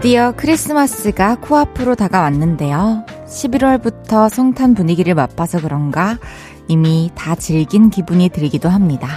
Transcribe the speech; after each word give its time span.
드디어 0.00 0.32
크리스마스가 0.36 1.40
코앞으로 1.40 1.96
다가왔는데요. 1.96 3.04
11월부터 3.26 4.28
성탄 4.28 4.74
분위기를 4.74 5.16
맛봐서 5.16 5.60
그런가 5.60 6.18
이미 6.68 7.10
다 7.16 7.34
즐긴 7.34 7.90
기분이 7.90 8.28
들기도 8.28 8.68
합니다. 8.68 9.08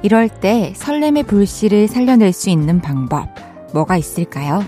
이럴 0.00 0.30
때 0.30 0.72
설렘의 0.74 1.24
불씨를 1.24 1.88
살려낼 1.88 2.32
수 2.32 2.48
있는 2.48 2.80
방법, 2.80 3.28
뭐가 3.74 3.98
있을까요? 3.98 4.64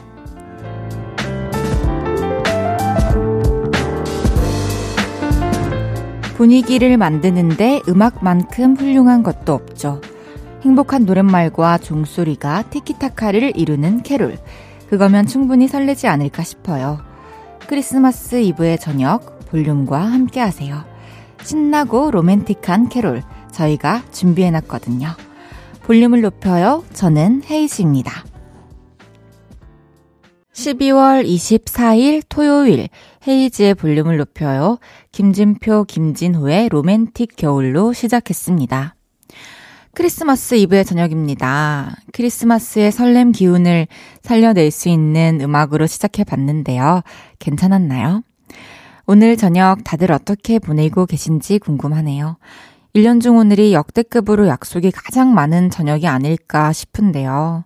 분위기를 6.36 6.98
만드는데 6.98 7.80
음악만큼 7.88 8.76
훌륭한 8.76 9.22
것도 9.22 9.54
없죠. 9.54 10.02
행복한 10.62 11.06
노랫말과 11.06 11.78
종소리가 11.78 12.64
티키타카를 12.64 13.54
이루는 13.56 14.02
캐롤. 14.02 14.36
그거면 14.88 15.26
충분히 15.26 15.68
설레지 15.68 16.06
않을까 16.06 16.42
싶어요. 16.42 17.00
크리스마스 17.66 18.40
이브의 18.40 18.78
저녁 18.78 19.38
볼륨과 19.46 20.00
함께 20.00 20.40
하세요. 20.40 20.84
신나고 21.42 22.10
로맨틱한 22.10 22.88
캐롤 22.88 23.22
저희가 23.52 24.02
준비해놨거든요. 24.12 25.08
볼륨을 25.82 26.20
높여요. 26.20 26.84
저는 26.92 27.42
헤이즈입니다. 27.48 28.24
12월 30.52 31.24
24일 31.24 32.22
토요일 32.28 32.88
헤이즈의 33.26 33.74
볼륨을 33.74 34.16
높여요. 34.16 34.78
김진표, 35.12 35.84
김진호의 35.84 36.68
로맨틱 36.68 37.36
겨울로 37.36 37.92
시작했습니다. 37.92 38.97
크리스마스 39.98 40.54
이브의 40.54 40.84
저녁입니다. 40.84 41.96
크리스마스의 42.12 42.92
설렘 42.92 43.32
기운을 43.32 43.88
살려낼 44.22 44.70
수 44.70 44.88
있는 44.88 45.40
음악으로 45.40 45.88
시작해 45.88 46.22
봤는데요. 46.22 47.02
괜찮았나요? 47.40 48.22
오늘 49.06 49.36
저녁 49.36 49.82
다들 49.82 50.12
어떻게 50.12 50.60
보내고 50.60 51.04
계신지 51.04 51.58
궁금하네요. 51.58 52.36
1년 52.94 53.20
중 53.20 53.38
오늘이 53.38 53.72
역대급으로 53.72 54.46
약속이 54.46 54.92
가장 54.92 55.34
많은 55.34 55.68
저녁이 55.68 56.06
아닐까 56.06 56.72
싶은데요. 56.72 57.64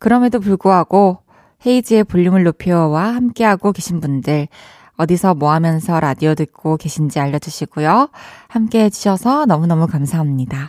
그럼에도 0.00 0.40
불구하고 0.40 1.18
헤이지의 1.64 2.02
볼륨을 2.02 2.42
높여와 2.42 3.14
함께하고 3.14 3.70
계신 3.70 4.00
분들 4.00 4.48
어디서 4.96 5.34
뭐 5.34 5.52
하면서 5.52 6.00
라디오 6.00 6.34
듣고 6.34 6.78
계신지 6.78 7.20
알려주시고요. 7.20 8.08
함께 8.48 8.86
해주셔서 8.86 9.46
너무너무 9.46 9.86
감사합니다. 9.86 10.68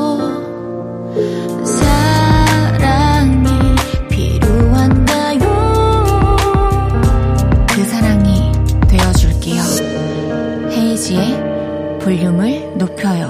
볼륨을 12.03 12.77
높여요. 12.79 13.29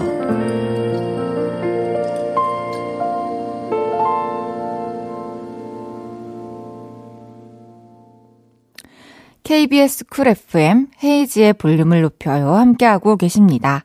KBS 9.43 10.05
쿨 10.05 10.29
FM 10.29 10.87
헤이즈의 11.03 11.53
볼륨을 11.53 12.01
높여요. 12.01 12.53
함께하고 12.53 13.17
계십니다. 13.17 13.83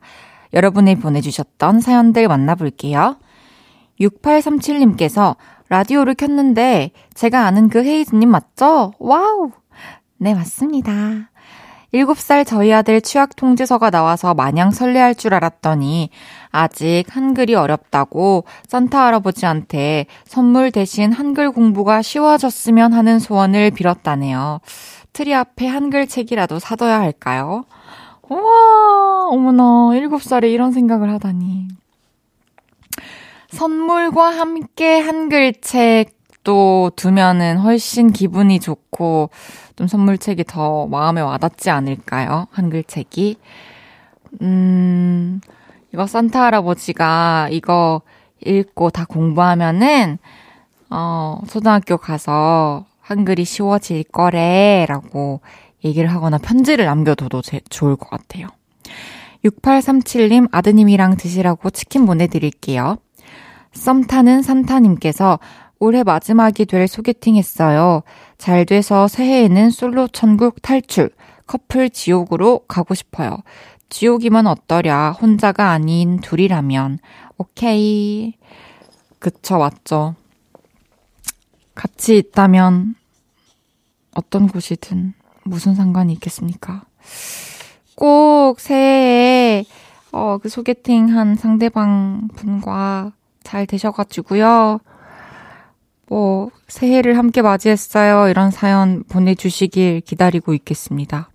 여러분이 0.53 0.95
보내주셨던 0.95 1.81
사연들 1.81 2.29
만나볼게요. 2.29 3.17
6837님께서 3.99 5.35
라디오를 5.67 6.15
켰는데 6.15 6.91
제가 7.13 7.45
아는 7.45 7.67
그 7.67 7.83
헤이즈님 7.83 8.29
맞죠? 8.29 8.93
와우! 8.99 9.51
네, 10.17 10.33
맞습니다. 10.33 11.29
7살 11.93 12.45
저희 12.45 12.73
아들 12.73 13.01
취학 13.01 13.35
통지서가 13.35 13.89
나와서 13.89 14.33
마냥 14.33 14.71
설레할 14.71 15.15
줄 15.15 15.33
알았더니 15.33 16.09
아직 16.51 17.05
한글이 17.09 17.55
어렵다고 17.55 18.43
산타 18.67 19.05
할아버지한테 19.05 20.05
선물 20.25 20.71
대신 20.71 21.13
한글 21.13 21.51
공부가 21.51 22.01
쉬워졌으면 22.01 22.93
하는 22.93 23.19
소원을 23.19 23.71
빌었다네요. 23.71 24.59
트리 25.13 25.33
앞에 25.33 25.67
한글 25.67 26.07
책이라도 26.07 26.59
사둬야 26.59 26.99
할까요? 26.99 27.65
우와, 28.29 29.29
어머나, 29.29 29.63
7살에 29.93 30.51
이런 30.51 30.73
생각을 30.73 31.09
하다니. 31.13 31.69
선물과 33.49 34.37
함께 34.37 34.99
한글책 34.99 36.16
도 36.47 36.91
두면은 36.95 37.57
훨씬 37.57 38.13
기분이 38.13 38.61
좋고, 38.61 39.31
좀 39.75 39.87
선물책이 39.87 40.45
더 40.45 40.87
마음에 40.87 41.19
와닿지 41.19 41.69
않을까요? 41.69 42.47
한글책이. 42.51 43.35
음, 44.41 45.41
이거 45.93 46.07
산타 46.07 46.41
할아버지가 46.41 47.49
이거 47.51 48.01
읽고 48.45 48.91
다 48.91 49.03
공부하면은, 49.03 50.19
어, 50.89 51.41
초등학교 51.49 51.97
가서 51.97 52.85
한글이 53.01 53.43
쉬워질 53.43 54.05
거래, 54.05 54.85
라고 54.87 55.41
얘기를 55.83 56.09
하거나 56.09 56.37
편지를 56.37 56.85
남겨둬도 56.85 57.41
제, 57.41 57.59
좋을 57.69 57.97
것 57.97 58.09
같아요. 58.09 58.47
6837님 59.43 60.47
아드님이랑 60.53 61.17
드시라고 61.17 61.71
치킨 61.71 62.05
보내드릴게요. 62.05 62.99
썸 63.73 64.07
타는 64.07 64.43
산타님께서 64.43 65.39
올해 65.79 66.03
마지막이 66.03 66.65
될 66.65 66.87
소개팅 66.87 67.35
했어요. 67.35 68.03
잘 68.37 68.65
돼서 68.65 69.07
새해에는 69.07 69.69
솔로 69.69 70.07
천국 70.07 70.61
탈출, 70.61 71.09
커플 71.45 71.89
지옥으로 71.89 72.61
가고 72.67 72.93
싶어요. 72.93 73.37
지옥이면 73.89 74.47
어떠랴, 74.47 75.11
혼자가 75.11 75.71
아닌 75.71 76.19
둘이라면. 76.19 76.99
오케이. 77.37 78.33
그쵸, 79.19 79.57
맞죠. 79.57 80.15
같이 81.73 82.17
있다면 82.17 82.95
어떤 84.15 84.47
곳이든 84.47 85.13
무슨 85.43 85.75
상관이 85.75 86.11
있겠습니까? 86.13 86.83
꼭 87.95 88.59
새해에 88.59 89.63
어, 90.11 90.37
그 90.41 90.49
소개팅 90.49 91.15
한 91.15 91.35
상대방 91.35 92.27
분과 92.35 93.11
잘 93.43 93.65
되셔가지고요. 93.65 94.79
뭐, 96.09 96.49
새해를 96.67 97.17
함께 97.17 97.41
맞이했어요. 97.41 98.29
이런 98.29 98.51
사연 98.51 99.03
보내주시길 99.09 100.01
기다리고 100.01 100.53
있겠습니다. 100.53 101.29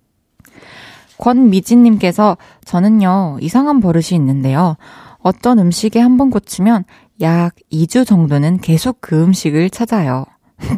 권미진님께서 1.17 2.37
저는요, 2.65 3.37
이상한 3.39 3.79
버릇이 3.79 4.09
있는데요. 4.13 4.77
어떤 5.19 5.59
음식에 5.59 5.99
한번 5.99 6.29
꽂히면 6.31 6.85
약 7.21 7.55
2주 7.71 8.05
정도는 8.05 8.59
계속 8.59 8.97
그 8.99 9.23
음식을 9.23 9.69
찾아요. 9.69 10.25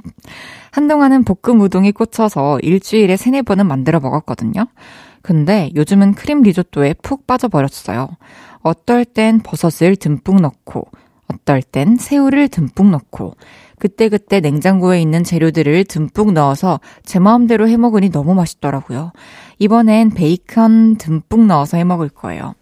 한동안은 0.72 1.24
볶음 1.24 1.62
우동이 1.62 1.92
꽂혀서 1.92 2.60
일주일에 2.60 3.18
세네 3.18 3.42
번은 3.44 3.66
만들어 3.68 4.00
먹었거든요. 4.00 4.68
근데 5.22 5.72
요즘은 5.76 6.14
크림 6.14 6.42
리조또에 6.42 6.94
푹 7.02 7.26
빠져버렸어요. 7.26 8.10
어떨 8.62 9.06
땐 9.06 9.42
버섯을 9.42 9.96
듬뿍 9.96 10.42
넣고, 10.42 10.88
어떨 11.28 11.64
땐 11.64 11.96
새우를 11.98 12.50
듬뿍 12.50 12.90
넣고, 12.92 13.36
그때그때 13.80 14.40
냉장고에 14.40 15.02
있는 15.02 15.24
재료들을 15.24 15.86
듬뿍 15.86 16.34
넣어서 16.34 16.80
제 17.04 17.20
마음대로 17.20 17.68
해 17.68 17.78
먹으니 17.78 18.10
너무 18.10 18.34
맛있더라고요. 18.34 19.12
이번엔 19.60 20.12
베이컨 20.12 20.98
듬뿍 20.98 21.46
넣어서 21.48 21.78
해 21.78 21.84
먹을 21.84 22.10
거예요. 22.10 22.54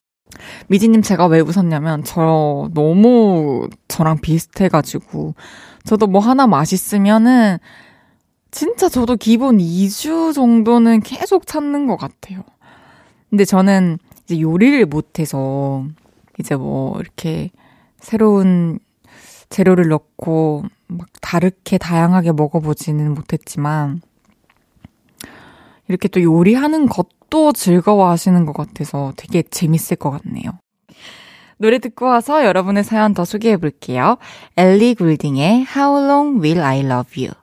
미지님 0.68 1.02
제가 1.02 1.28
왜 1.28 1.40
웃었냐면 1.40 2.04
저 2.04 2.70
너무 2.74 3.70
저랑 3.88 4.20
비슷해가지고 4.22 5.36
저도 5.84 6.08
뭐 6.08 6.22
하나 6.22 6.48
맛있으면은 6.48 7.58
진짜 8.52 8.88
저도 8.90 9.16
기본 9.16 9.58
2주 9.58 10.34
정도는 10.34 11.02
계속 11.02 11.48
찾는 11.48 11.88
것 11.88 11.98
같아요. 11.98 12.44
근데 13.30 13.46
저는 13.46 13.98
이제 14.24 14.40
요리를 14.40 14.86
못해서 14.86 15.86
이제 16.40 16.56
뭐 16.56 17.00
이렇게 17.00 17.50
새로운 18.00 18.80
재료를 19.50 19.88
넣고 19.90 20.64
막 20.98 21.08
다르게 21.22 21.78
다양하게 21.78 22.32
먹어보지는 22.32 23.14
못했지만 23.14 24.02
이렇게 25.88 26.08
또 26.08 26.22
요리하는 26.22 26.88
것도 26.88 27.52
즐거워하시는 27.54 28.46
것 28.46 28.54
같아서 28.54 29.14
되게 29.18 29.42
재밌을 29.44 29.98
것 29.98 30.12
같네요. 30.12 30.52
노래 31.58 31.80
듣고 31.80 32.06
와서 32.06 32.44
여러분의 32.46 32.84
사연 32.84 33.14
더 33.14 33.26
소개해 33.26 33.58
볼게요. 33.58 34.18
엘리 34.58 34.96
굴딩의 34.96 35.66
How 35.76 36.04
Long 36.06 36.42
Will 36.44 36.64
I 36.64 36.80
Love 36.82 37.26
You. 37.26 37.34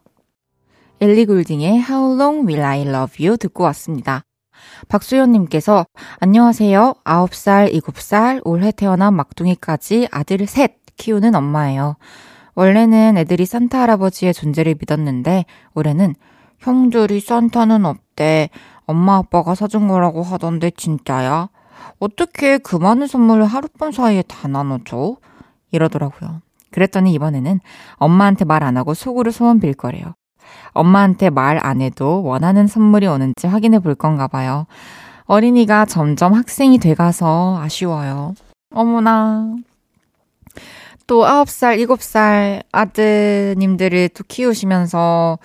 엘리 1.01 1.27
굴딩의 1.27 1.85
How 1.89 2.15
Long 2.21 2.47
Will 2.47 2.65
I 2.65 2.83
Love 2.83 3.27
You 3.27 3.39
듣고 3.39 3.65
왔습니다. 3.65 4.23
박수현님께서 4.89 5.87
안녕하세요. 6.19 6.95
9살, 7.05 7.73
7살, 7.81 8.41
올해 8.45 8.73
태어난 8.73 9.15
막둥이까지 9.15 10.09
아들 10.11 10.47
셋 10.47 10.77
키우는 10.97 11.35
엄마예요. 11.35 11.97
원래는 12.55 13.17
애들이 13.17 13.47
산타 13.47 13.81
할아버지의 13.81 14.35
존재를 14.35 14.75
믿었는데 14.81 15.45
올해는 15.75 16.15
형들이 16.59 17.21
산타는 17.21 17.85
없대. 17.87 18.51
엄마 18.87 19.17
아빠가 19.17 19.55
사준 19.55 19.89
거라고 19.89 20.23
하던데 20.23 20.71
진짜야? 20.71 21.49
어떻게 22.01 22.59
그 22.59 22.77
많은 22.77 23.07
선물을 23.07 23.45
하룻밤 23.47 23.93
사이에 23.93 24.23
다 24.23 24.49
나눠줘? 24.49 25.17
이러더라고요. 25.71 26.41
그랬더니 26.71 27.13
이번에는 27.15 27.61
엄마한테 27.97 28.45
말 28.45 28.63
안 28.63 28.77
하고 28.77 28.95
속으로 28.95 29.31
소원 29.31 29.61
빌 29.61 29.75
거래요. 29.75 30.15
엄마한테 30.73 31.31
말 31.31 31.59
안 31.65 31.81
해도 31.81 32.23
원하는 32.25 32.67
선물이 32.67 33.07
오는지 33.07 33.47
확인해 33.47 33.79
볼 33.79 33.95
건가 33.95 34.27
봐요. 34.29 34.67
어린이가 35.27 35.85
점점 35.87 36.35
학생이 36.35 36.79
돼가서 36.79 37.59
아쉬워요. 37.61 38.35
어머나. 38.75 39.55
또 41.11 41.25
9살, 41.25 41.77
7살 41.89 42.63
아드님들을 42.71 44.11
또 44.11 44.23
키우시면서 44.29 45.41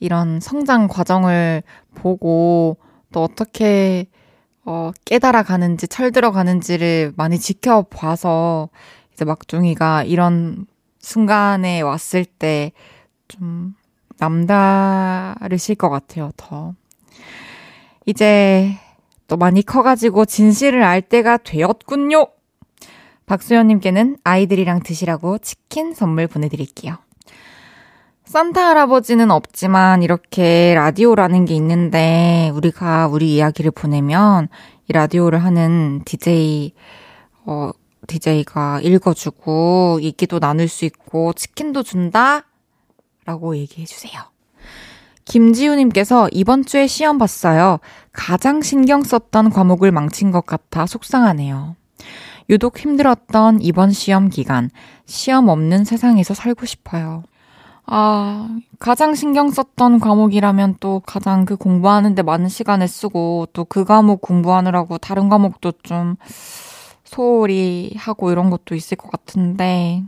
이런 0.00 0.40
성장 0.40 0.88
과정을 0.88 1.62
보고 1.94 2.78
또 3.12 3.22
어떻게 3.22 4.06
어, 4.64 4.90
깨달아 5.04 5.42
가는지 5.42 5.86
철들어 5.86 6.30
가는지를 6.32 7.12
많이 7.16 7.38
지켜봐서 7.38 8.70
이제 9.12 9.26
막둥이가 9.26 10.04
이런 10.04 10.66
순간에 10.98 11.82
왔을 11.82 12.24
때 12.24 12.72
좀 13.32 13.74
남다르실 14.18 15.74
것 15.76 15.88
같아요, 15.88 16.30
더. 16.36 16.74
이제 18.06 18.72
또 19.26 19.36
많이 19.36 19.62
커가지고 19.62 20.26
진실을 20.26 20.82
알 20.82 21.00
때가 21.00 21.38
되었군요! 21.38 22.26
박수현님께는 23.26 24.18
아이들이랑 24.24 24.82
드시라고 24.82 25.38
치킨 25.38 25.94
선물 25.94 26.26
보내드릴게요. 26.26 26.98
산타 28.24 28.68
할아버지는 28.68 29.30
없지만 29.30 30.02
이렇게 30.02 30.72
라디오라는 30.74 31.44
게 31.44 31.54
있는데 31.54 32.50
우리가 32.54 33.08
우리 33.08 33.34
이야기를 33.34 33.72
보내면 33.72 34.48
이 34.88 34.92
라디오를 34.92 35.44
하는 35.44 36.02
DJ, 36.04 36.72
어, 37.44 37.70
DJ가 38.06 38.80
읽어주고 38.82 40.00
얘기도 40.02 40.40
나눌 40.40 40.68
수 40.68 40.84
있고 40.84 41.32
치킨도 41.34 41.82
준다? 41.82 42.44
라고 43.24 43.56
얘기해주세요. 43.56 44.20
김지우님께서 45.24 46.28
이번 46.32 46.64
주에 46.64 46.86
시험 46.86 47.18
봤어요. 47.18 47.78
가장 48.12 48.60
신경 48.62 49.02
썼던 49.02 49.50
과목을 49.50 49.92
망친 49.92 50.30
것 50.30 50.44
같아 50.46 50.86
속상하네요. 50.86 51.76
유독 52.48 52.78
힘들었던 52.78 53.60
이번 53.60 53.90
시험 53.92 54.28
기간, 54.28 54.70
시험 55.06 55.48
없는 55.48 55.84
세상에서 55.84 56.34
살고 56.34 56.66
싶어요. 56.66 57.22
아, 57.84 58.48
가장 58.78 59.14
신경 59.14 59.50
썼던 59.50 60.00
과목이라면 60.00 60.76
또 60.80 61.00
가장 61.04 61.44
그 61.44 61.56
공부하는데 61.56 62.22
많은 62.22 62.48
시간을 62.48 62.88
쓰고 62.88 63.48
또 63.52 63.64
그 63.64 63.84
과목 63.84 64.20
공부하느라고 64.20 64.98
다른 64.98 65.28
과목도 65.28 65.72
좀 65.82 66.16
소홀히 67.04 67.92
하고 67.96 68.30
이런 68.30 68.50
것도 68.50 68.74
있을 68.74 68.96
것 68.96 69.10
같은데 69.10 70.02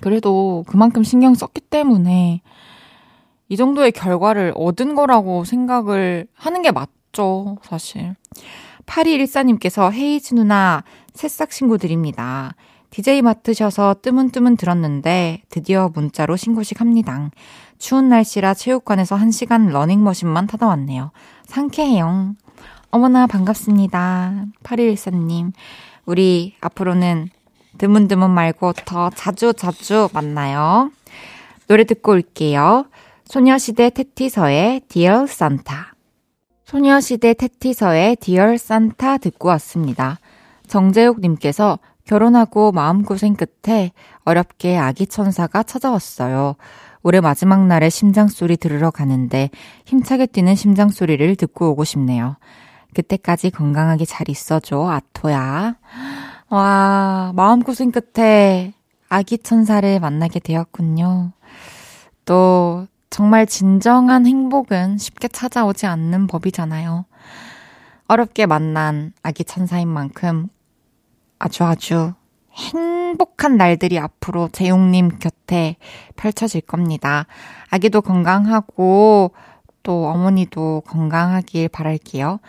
그래도 0.00 0.64
그만큼 0.66 1.02
신경 1.02 1.34
썼기 1.34 1.60
때문에 1.62 2.40
이 3.48 3.56
정도의 3.56 3.92
결과를 3.92 4.52
얻은 4.54 4.94
거라고 4.94 5.44
생각을 5.44 6.26
하는 6.34 6.62
게 6.62 6.70
맞죠, 6.70 7.58
사실. 7.62 8.14
8214님께서 8.86 9.92
헤이즈 9.92 10.34
누나 10.34 10.84
새싹 11.14 11.52
신고 11.52 11.78
드립니다. 11.78 12.54
DJ 12.90 13.22
맡으셔서 13.22 13.96
뜨문뜨문 14.02 14.56
들었는데 14.56 15.42
드디어 15.48 15.90
문자로 15.94 16.36
신고식 16.36 16.80
합니다. 16.80 17.30
추운 17.78 18.08
날씨라 18.08 18.54
체육관에서 18.54 19.16
1시간 19.16 19.70
러닝머신만 19.70 20.46
타다 20.46 20.66
왔네요. 20.66 21.12
상쾌해요. 21.46 22.34
어머나 22.90 23.26
반갑습니다. 23.26 24.44
8114님. 24.62 25.52
우리 26.04 26.54
앞으로는 26.60 27.28
드문드문 27.78 28.30
말고 28.30 28.72
더 28.84 29.10
자주 29.10 29.52
자주 29.54 30.08
만나요. 30.12 30.90
노래 31.68 31.84
듣고 31.84 32.12
올게요. 32.12 32.86
소녀시대 33.24 33.90
테티서의 33.90 34.82
Dear 34.88 35.22
Santa. 35.22 35.78
소녀시대 36.64 37.34
테티서의 37.34 38.16
Dear 38.16 38.54
Santa 38.54 39.18
듣고 39.18 39.48
왔습니다. 39.48 40.18
정재욱님께서 40.70 41.78
결혼하고 42.04 42.72
마음고생 42.72 43.36
끝에 43.36 43.92
어렵게 44.24 44.78
아기 44.78 45.06
천사가 45.06 45.62
찾아왔어요. 45.62 46.56
올해 47.02 47.20
마지막 47.20 47.66
날에 47.66 47.90
심장소리 47.90 48.56
들으러 48.56 48.90
가는데 48.90 49.50
힘차게 49.84 50.26
뛰는 50.26 50.54
심장소리를 50.54 51.36
듣고 51.36 51.70
오고 51.70 51.84
싶네요. 51.84 52.36
그때까지 52.94 53.50
건강하게 53.50 54.04
잘 54.04 54.28
있어줘, 54.28 54.88
아토야. 54.88 55.76
와, 56.48 57.32
마음고생 57.34 57.92
끝에 57.92 58.74
아기 59.08 59.38
천사를 59.38 60.00
만나게 60.00 60.40
되었군요. 60.40 61.32
또, 62.24 62.86
정말 63.08 63.46
진정한 63.46 64.26
행복은 64.26 64.98
쉽게 64.98 65.28
찾아오지 65.28 65.86
않는 65.86 66.26
법이잖아요. 66.26 67.06
어렵게 68.08 68.46
만난 68.46 69.12
아기 69.22 69.44
천사인 69.44 69.88
만큼 69.88 70.48
아주 71.40 71.64
아주 71.64 72.12
행복한 72.52 73.56
날들이 73.56 73.98
앞으로 73.98 74.48
재용님 74.52 75.18
곁에 75.18 75.76
펼쳐질 76.14 76.60
겁니다. 76.60 77.26
아기도 77.70 78.02
건강하고 78.02 79.32
또 79.82 80.06
어머니도 80.06 80.82
건강하길 80.86 81.68
바랄게요. 81.70 82.40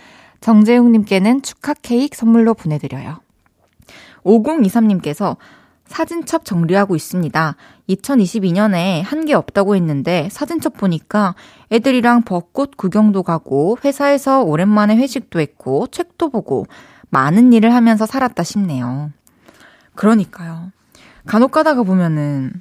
정재용님께는 0.41 1.41
축하 1.41 1.73
케이크 1.73 2.17
선물로 2.17 2.53
보내드려요. 2.53 3.21
5023님께서 4.23 5.37
사진첩 5.85 6.45
정리하고 6.45 6.95
있습니다. 6.95 7.55
2022년에 7.89 9.03
한 9.03 9.25
게 9.25 9.33
없다고 9.33 9.75
했는데 9.75 10.29
사진첩 10.31 10.77
보니까 10.77 11.35
애들이랑 11.71 12.23
벚꽃 12.23 12.75
구경도 12.75 13.23
가고 13.23 13.77
회사에서 13.85 14.41
오랜만에 14.43 14.95
회식도 14.97 15.39
했고 15.39 15.87
책도 15.87 16.29
보고 16.29 16.65
많은 17.11 17.53
일을 17.53 17.73
하면서 17.73 18.05
살았다 18.05 18.41
싶네요. 18.43 19.11
그러니까요. 19.95 20.71
간혹 21.27 21.51
가다가 21.51 21.83
보면은 21.83 22.51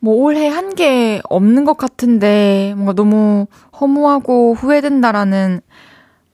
뭐 0.00 0.14
올해 0.16 0.48
한 0.48 0.74
게 0.74 1.22
없는 1.30 1.64
것 1.64 1.78
같은데 1.78 2.74
뭔가 2.74 2.92
너무 2.92 3.46
허무하고 3.80 4.52
후회된다라는 4.54 5.62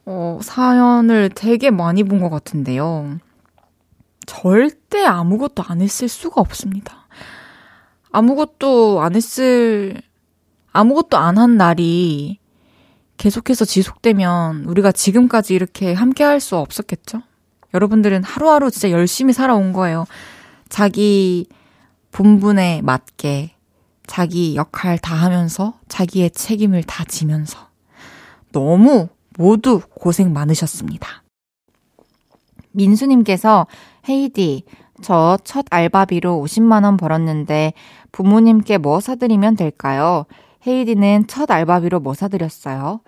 어, 0.05 0.41
사연을 0.43 1.31
되게 1.35 1.71
많이 1.71 2.03
본 2.03 2.21
것 2.21 2.29
같은데요. 2.29 3.19
절대 4.27 5.05
아무것도 5.05 5.63
안 5.67 5.81
했을 5.81 6.09
수가 6.09 6.41
없습니다. 6.41 7.07
아무것도 8.11 9.01
안 9.03 9.15
했을, 9.15 10.01
아무것도 10.73 11.17
안 11.19 11.39
한 11.39 11.57
날이 11.57 12.39
계속해서 13.17 13.65
지속되면 13.65 14.65
우리가 14.65 14.91
지금까지 14.93 15.55
이렇게 15.55 15.93
함께 15.93 16.25
할 16.25 16.41
수 16.41 16.57
없었겠죠? 16.57 17.23
여러분들은 17.75 18.25
하루하루 18.25 18.71
진짜 18.71 18.91
열심히 18.91 19.33
살아온 19.33 19.73
거예요. 19.73 20.07
자기 20.69 21.47
본분에 22.11 22.83
맞게 22.83 23.55
자기 24.07 24.57
역할 24.57 24.99
다 24.99 25.15
하면서 25.15 25.75
자기의 25.89 26.31
책임을 26.33 26.83
다 26.83 27.05
지면서 27.05 27.59
너무 28.53 29.09
모두 29.39 29.81
고생 29.95 30.33
많으셨습니다. 30.33 31.23
민수님께서 32.73 33.67
헤이디, 34.09 34.65
저 35.03 35.39
첫 35.45 35.65
알바비로 35.71 36.43
50만 36.45 36.85
원 36.85 36.97
벌었는데 36.97 37.73
부모님께 38.13 38.79
뭐 38.79 39.01
사드리면 39.01 39.57
될까요? 39.57 40.27
헤이디는 40.67 41.27
첫 41.27 41.51
알바비로 41.51 42.01
뭐 42.01 42.15
사드렸어요? 42.15 43.01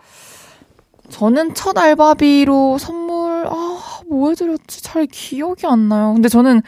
저는 1.11 1.55
첫 1.55 1.77
알바비로 1.79 2.79
선물, 2.79 3.47
아, 3.47 3.74
뭐 4.15 4.31
해드렸지? 4.31 4.83
잘 4.83 5.07
기억이 5.07 5.67
안 5.67 5.89
나요. 5.89 6.13
근데 6.15 6.29
저는, 6.29 6.63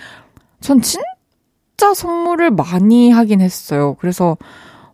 전 0.60 0.80
진짜 0.82 1.94
선물을 1.94 2.50
많이 2.50 3.10
하긴 3.10 3.40
했어요. 3.40 3.96
그래서, 4.00 4.36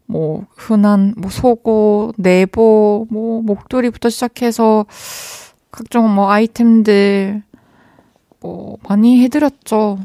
뭐, 0.07 0.45
흔한, 0.57 1.15
뭐, 1.17 1.31
속옷, 1.31 2.15
내복, 2.19 3.07
뭐, 3.11 3.43
목도리부터 3.43 4.11
시작해서, 4.11 4.87
각종 5.71 6.15
뭐, 6.15 6.31
아이템들, 6.31 7.43
뭐, 8.41 8.77
많이 8.89 9.23
해드렸죠. 9.23 9.99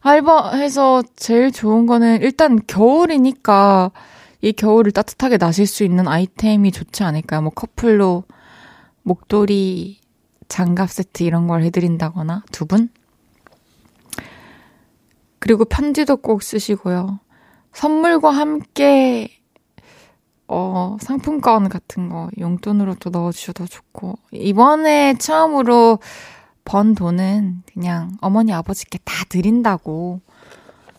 알바해서 0.00 1.02
제일 1.16 1.52
좋은 1.52 1.86
거는 1.86 2.22
일단 2.22 2.58
겨울이니까 2.66 3.90
이 4.40 4.52
겨울을 4.52 4.92
따뜻하게 4.92 5.36
나실 5.36 5.66
수 5.66 5.84
있는 5.84 6.08
아이템이 6.08 6.72
좋지 6.72 7.02
않을까요? 7.02 7.42
뭐 7.42 7.50
커플로 7.50 8.24
목도리, 9.02 9.99
장갑 10.50 10.90
세트 10.90 11.22
이런 11.22 11.46
걸 11.46 11.62
해드린다거나 11.62 12.42
두 12.52 12.66
분? 12.66 12.90
그리고 15.38 15.64
편지도 15.64 16.18
꼭 16.18 16.42
쓰시고요. 16.42 17.20
선물과 17.72 18.30
함께 18.30 19.30
어, 20.48 20.96
상품권 21.00 21.68
같은 21.68 22.08
거 22.08 22.28
용돈으로 22.38 22.96
또 22.96 23.10
넣어주셔도 23.10 23.66
좋고 23.66 24.18
이번에 24.32 25.14
처음으로 25.14 26.00
번 26.64 26.94
돈은 26.94 27.62
그냥 27.72 28.10
어머니 28.20 28.52
아버지께 28.52 28.98
다 29.04 29.24
드린다고 29.28 30.20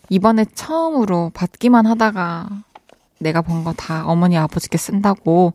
이번에 0.08 0.46
처음으로 0.54 1.30
받기만 1.34 1.86
하다가 1.86 2.48
내가 3.20 3.42
번 3.42 3.62
거 3.64 3.72
다 3.74 4.04
어머니 4.06 4.36
아버지께 4.36 4.78
쓴다고 4.78 5.52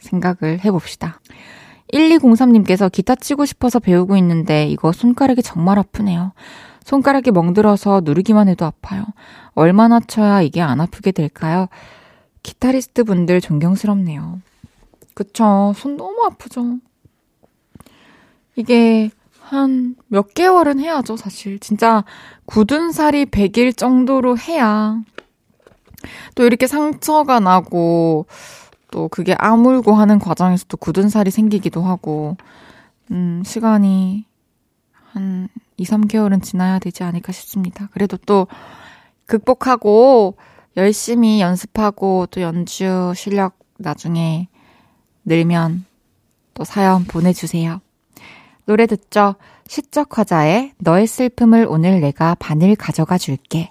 생각을 0.00 0.64
해봅시다. 0.64 1.20
1203님께서 1.92 2.90
기타 2.90 3.14
치고 3.14 3.44
싶어서 3.46 3.78
배우고 3.78 4.16
있는데 4.16 4.66
이거 4.66 4.92
손가락이 4.92 5.42
정말 5.42 5.78
아프네요. 5.78 6.32
손가락이 6.84 7.30
멍들어서 7.30 8.02
누르기만 8.04 8.48
해도 8.48 8.64
아파요. 8.64 9.04
얼마나 9.54 10.00
쳐야 10.00 10.42
이게 10.42 10.60
안 10.60 10.80
아프게 10.80 11.10
될까요? 11.12 11.68
기타리스트 12.42 13.04
분들 13.04 13.40
존경스럽네요. 13.40 14.40
그쵸. 15.14 15.72
손 15.76 15.96
너무 15.96 16.24
아프죠. 16.24 16.78
이게 18.54 19.10
한 19.40 19.96
몇 20.08 20.34
개월은 20.34 20.80
해야죠, 20.80 21.16
사실. 21.16 21.58
진짜 21.58 22.04
굳은 22.46 22.92
살이 22.92 23.26
100일 23.26 23.76
정도로 23.76 24.38
해야 24.38 25.00
또 26.34 26.44
이렇게 26.44 26.66
상처가 26.66 27.40
나고 27.40 28.26
또 28.96 29.08
그게 29.08 29.34
아물고 29.38 29.92
하는 29.92 30.18
과정에서 30.18 30.64
또 30.68 30.78
굳은 30.78 31.10
살이 31.10 31.30
생기기도 31.30 31.82
하고 31.82 32.38
음, 33.10 33.42
시간이 33.44 34.24
한 35.12 35.48
2, 35.76 35.84
3개월은 35.84 36.42
지나야 36.42 36.78
되지 36.78 37.02
않을까 37.02 37.30
싶습니다. 37.30 37.90
그래도 37.92 38.16
또 38.24 38.46
극복하고 39.26 40.38
열심히 40.78 41.42
연습하고 41.42 42.26
또 42.30 42.40
연주 42.40 43.12
실력 43.14 43.58
나중에 43.76 44.48
늘면 45.26 45.84
또 46.54 46.64
사연 46.64 47.04
보내주세요. 47.04 47.82
노래 48.64 48.86
듣죠? 48.86 49.34
시적 49.68 50.16
화자의 50.16 50.72
너의 50.78 51.06
슬픔을 51.06 51.66
오늘 51.68 52.00
내가 52.00 52.34
반을 52.36 52.76
가져가 52.76 53.18
줄게. 53.18 53.70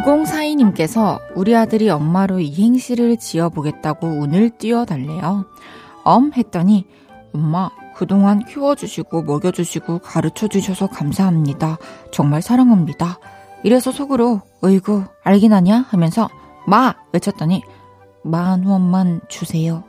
9042님께서 0.00 1.20
우리 1.34 1.54
아들이 1.54 1.90
엄마로 1.90 2.40
이행시를 2.40 3.18
지어보겠다고 3.18 4.06
운을 4.06 4.50
띄워달래요. 4.50 5.44
엄 6.04 6.32
했더니 6.34 6.86
엄마 7.34 7.70
그동안 7.94 8.44
키워주시고 8.44 9.22
먹여주시고 9.22 9.98
가르쳐주셔서 9.98 10.88
감사합니다. 10.88 11.78
정말 12.10 12.42
사랑합니다. 12.42 13.18
이래서 13.64 13.92
속으로 13.92 14.40
어이구 14.62 15.04
알긴 15.22 15.52
하냐 15.52 15.86
하면서 15.88 16.28
마 16.66 16.94
외쳤더니 17.12 17.62
만 18.24 18.64
원만 18.64 19.20
주세요. 19.28 19.84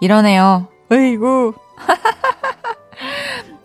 이러네요. 0.00 0.68
어이구 0.90 1.54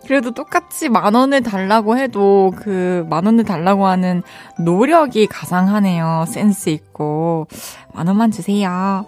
그래도 0.06 0.32
똑같이 0.32 0.88
만 0.88 1.14
원을 1.14 1.42
달라고 1.42 1.96
해도 1.96 2.52
그 2.56 3.06
만 3.08 3.26
원을 3.26 3.44
달라고 3.44 3.86
하는 3.86 4.22
노력이 4.58 5.26
가상하네요. 5.26 6.24
센스 6.28 6.70
있고. 6.70 7.46
만 7.92 8.06
원만 8.06 8.30
주세요. 8.30 9.06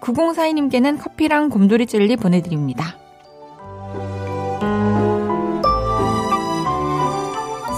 9042님께는 0.00 1.00
커피랑 1.02 1.48
곰돌이 1.50 1.86
젤리 1.86 2.16
보내드립니다. 2.16 2.96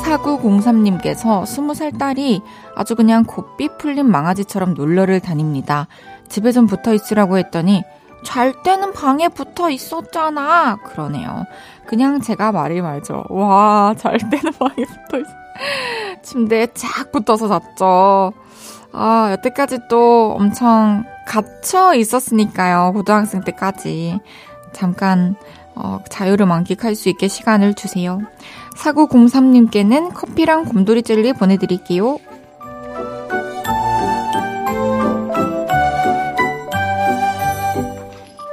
4903님께서 0.04 1.42
20살 1.42 1.98
딸이 1.98 2.40
아주 2.74 2.94
그냥 2.94 3.24
곱비 3.24 3.68
풀린 3.78 4.08
망아지처럼 4.10 4.74
놀러를 4.74 5.20
다닙니다. 5.20 5.88
집에 6.28 6.52
좀 6.52 6.66
붙어 6.66 6.94
있으라고 6.94 7.38
했더니 7.38 7.82
잘 8.22 8.52
때는 8.62 8.92
방에 8.92 9.28
붙어 9.28 9.70
있었잖아. 9.70 10.76
그러네요. 10.76 11.44
그냥 11.86 12.20
제가 12.20 12.52
말이 12.52 12.80
말죠. 12.80 13.24
와, 13.28 13.94
잘 13.96 14.18
때는 14.18 14.52
방에 14.58 14.84
붙어 14.84 15.18
있어. 15.18 15.30
침대에 16.22 16.68
쫙 16.74 17.12
붙어서 17.12 17.48
잤죠. 17.48 18.32
아, 18.92 19.28
여태까지 19.32 19.80
또 19.88 20.34
엄청 20.38 21.04
갇혀 21.26 21.94
있었으니까요. 21.94 22.92
고등학생 22.94 23.42
때까지. 23.42 24.20
잠깐, 24.72 25.36
어, 25.74 26.00
자유를 26.08 26.46
만끽할 26.46 26.94
수 26.94 27.08
있게 27.08 27.28
시간을 27.28 27.74
주세요. 27.74 28.20
4903님께는 28.76 30.14
커피랑 30.14 30.64
곰돌이 30.64 31.02
젤리 31.02 31.34
보내드릴게요. 31.34 32.18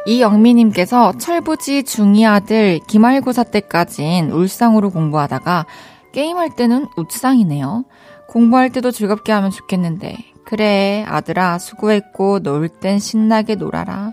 이영미님께서 0.05 1.17
철부지 1.17 1.83
중2 1.83 2.29
아들 2.29 2.79
기말고사 2.88 3.43
때까진 3.43 4.31
울상으로 4.31 4.89
공부하다가 4.89 5.65
게임할 6.12 6.55
때는 6.55 6.88
웃상이네요. 6.98 7.86
공부할 8.27 8.72
때도 8.72 8.91
즐겁게 8.91 9.31
하면 9.31 9.50
좋겠는데. 9.51 10.17
그래, 10.45 11.05
아들아, 11.07 11.57
수고했고, 11.57 12.39
놀 12.39 12.67
땐 12.67 13.00
신나게 13.00 13.55
놀아라. 13.55 14.12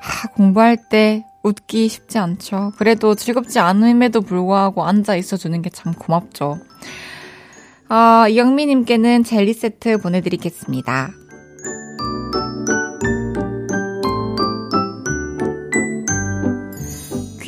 아, 0.00 0.28
공부할 0.34 0.78
때 0.88 1.24
웃기 1.42 1.88
쉽지 1.88 2.18
않죠. 2.18 2.72
그래도 2.78 3.14
즐겁지 3.14 3.58
않음에도 3.58 4.20
불구하고 4.20 4.84
앉아 4.84 5.16
있어주는 5.16 5.60
게 5.62 5.70
참 5.70 5.92
고맙죠. 5.94 6.58
아, 7.88 8.26
이영미님께는 8.28 9.24
젤리 9.24 9.52
세트 9.54 9.98
보내드리겠습니다. 9.98 11.10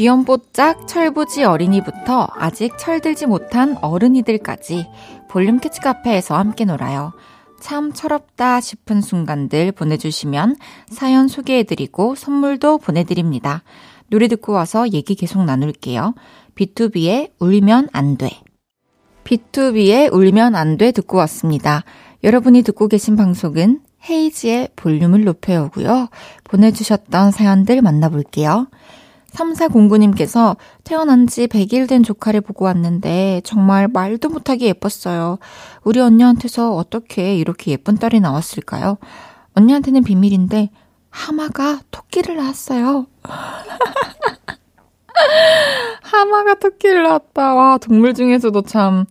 귀염뽀짝 0.00 0.88
철부지 0.88 1.44
어린이부터 1.44 2.26
아직 2.32 2.78
철들지 2.78 3.26
못한 3.26 3.76
어른이들까지 3.82 4.86
볼륨 5.28 5.58
캐치 5.58 5.82
카페에서 5.82 6.38
함께 6.38 6.64
놀아요. 6.64 7.12
참 7.60 7.92
철없다 7.92 8.62
싶은 8.62 9.02
순간들 9.02 9.72
보내주시면 9.72 10.56
사연 10.88 11.28
소개해드리고 11.28 12.14
선물도 12.14 12.78
보내드립니다. 12.78 13.62
노래 14.08 14.26
듣고 14.28 14.54
와서 14.54 14.88
얘기 14.88 15.14
계속 15.14 15.44
나눌게요. 15.44 16.14
B2B의 16.54 17.32
울면 17.38 17.90
안 17.92 18.16
돼. 18.16 18.30
B2B의 19.24 20.10
울면 20.10 20.54
안 20.54 20.78
돼 20.78 20.92
듣고 20.92 21.18
왔습니다. 21.18 21.84
여러분이 22.24 22.62
듣고 22.62 22.88
계신 22.88 23.16
방송은 23.16 23.80
헤이지의 24.08 24.70
볼륨을 24.76 25.24
높여오고요. 25.24 26.08
보내주셨던 26.44 27.32
사연들 27.32 27.82
만나볼게요. 27.82 28.66
3409님께서 29.32 30.56
태어난 30.84 31.26
지 31.26 31.46
100일 31.46 31.88
된 31.88 32.02
조카를 32.02 32.40
보고 32.40 32.64
왔는데 32.64 33.42
정말 33.44 33.88
말도 33.88 34.28
못하게 34.28 34.66
예뻤어요. 34.66 35.38
우리 35.82 36.00
언니한테서 36.00 36.74
어떻게 36.74 37.36
이렇게 37.36 37.72
예쁜 37.72 37.96
딸이 37.96 38.20
나왔을까요? 38.20 38.98
언니한테는 39.54 40.04
비밀인데 40.04 40.70
하마가 41.10 41.80
토끼를 41.90 42.36
낳았어요. 42.36 43.06
하마가 46.02 46.54
토끼를 46.54 47.02
낳았다. 47.02 47.54
와, 47.54 47.78
동물 47.78 48.14
중에서도 48.14 48.62
참 48.62 49.04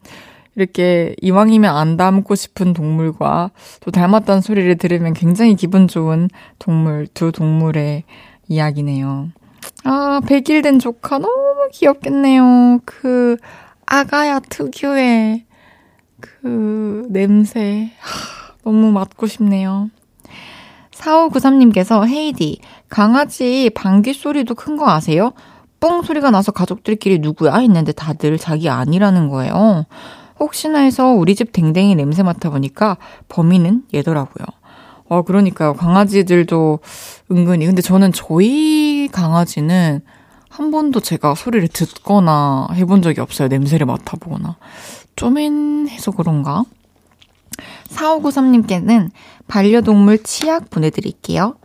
이렇게 0.55 1.15
이왕이면 1.21 1.75
안 1.75 1.97
닮고 1.97 2.35
싶은 2.35 2.73
동물과 2.73 3.51
또 3.81 3.91
닮았다는 3.91 4.41
소리를 4.41 4.75
들으면 4.77 5.13
굉장히 5.13 5.55
기분 5.55 5.87
좋은 5.87 6.29
동물, 6.57 7.07
두 7.13 7.31
동물의 7.31 8.03
이야기네요. 8.47 9.29
아, 9.83 10.19
100일 10.25 10.63
된 10.63 10.79
조카 10.79 11.17
너무 11.19 11.69
귀엽겠네요. 11.71 12.79
그 12.85 13.37
아가야 13.85 14.39
특유의 14.39 15.45
그 16.19 17.05
냄새. 17.09 17.91
하, 17.99 18.53
너무 18.63 18.91
맡고 18.91 19.27
싶네요. 19.27 19.89
4593님께서 20.91 22.05
헤이디, 22.05 22.59
강아지 22.89 23.71
방귀 23.73 24.13
소리도 24.13 24.55
큰 24.55 24.75
거 24.75 24.89
아세요? 24.89 25.31
뽕 25.79 26.01
소리가 26.01 26.29
나서 26.29 26.51
가족들끼리 26.51 27.19
누구야 27.19 27.55
했는데 27.55 27.93
다들 27.93 28.37
자기 28.37 28.67
아니라는 28.69 29.29
거예요. 29.29 29.85
혹시나 30.39 30.79
해서 30.79 31.07
우리 31.13 31.35
집 31.35 31.53
댕댕이 31.53 31.95
냄새 31.95 32.21
맡아보니까 32.21 32.97
범인은 33.29 33.83
얘더라고요. 33.93 34.45
어, 35.07 35.21
그러니까요. 35.23 35.73
강아지들도 35.73 36.79
은근히. 37.31 37.65
근데 37.65 37.81
저는 37.81 38.11
저희 38.11 38.88
강아지는 39.07 40.01
한 40.49 40.71
번도 40.71 40.99
제가 40.99 41.35
소리를 41.35 41.67
듣거나 41.69 42.67
해본 42.73 43.01
적이 43.01 43.21
없어요. 43.21 43.47
냄새를 43.47 43.85
맡아보거나. 43.85 44.57
쪼맨해서 45.15 46.11
그런가? 46.11 46.63
4593님께는 47.89 49.11
반려동물 49.47 50.23
치약 50.23 50.69
보내드릴게요. 50.69 51.55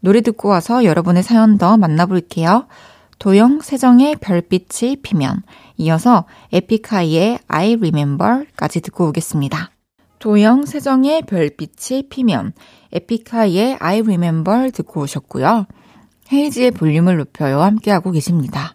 노래 0.00 0.20
듣고 0.20 0.48
와서 0.48 0.84
여러분의 0.84 1.22
사연 1.22 1.58
더 1.58 1.76
만나볼게요. 1.76 2.66
도영 3.18 3.60
세정의 3.60 4.16
별빛이 4.16 5.02
피면 5.02 5.42
이어서 5.76 6.24
에픽하이의 6.52 7.40
I 7.48 7.74
Remember까지 7.74 8.80
듣고 8.80 9.08
오겠습니다. 9.08 9.70
도영 10.20 10.66
세정의 10.66 11.22
별빛이 11.22 12.08
피면 12.10 12.52
에픽하이의 12.92 13.78
I 13.80 14.00
Remember 14.00 14.70
듣고 14.70 15.02
오셨고요. 15.02 15.66
헤이지의 16.32 16.72
볼륨을 16.72 17.16
높여요 17.16 17.62
함께하고 17.62 18.10
계십니다. 18.10 18.74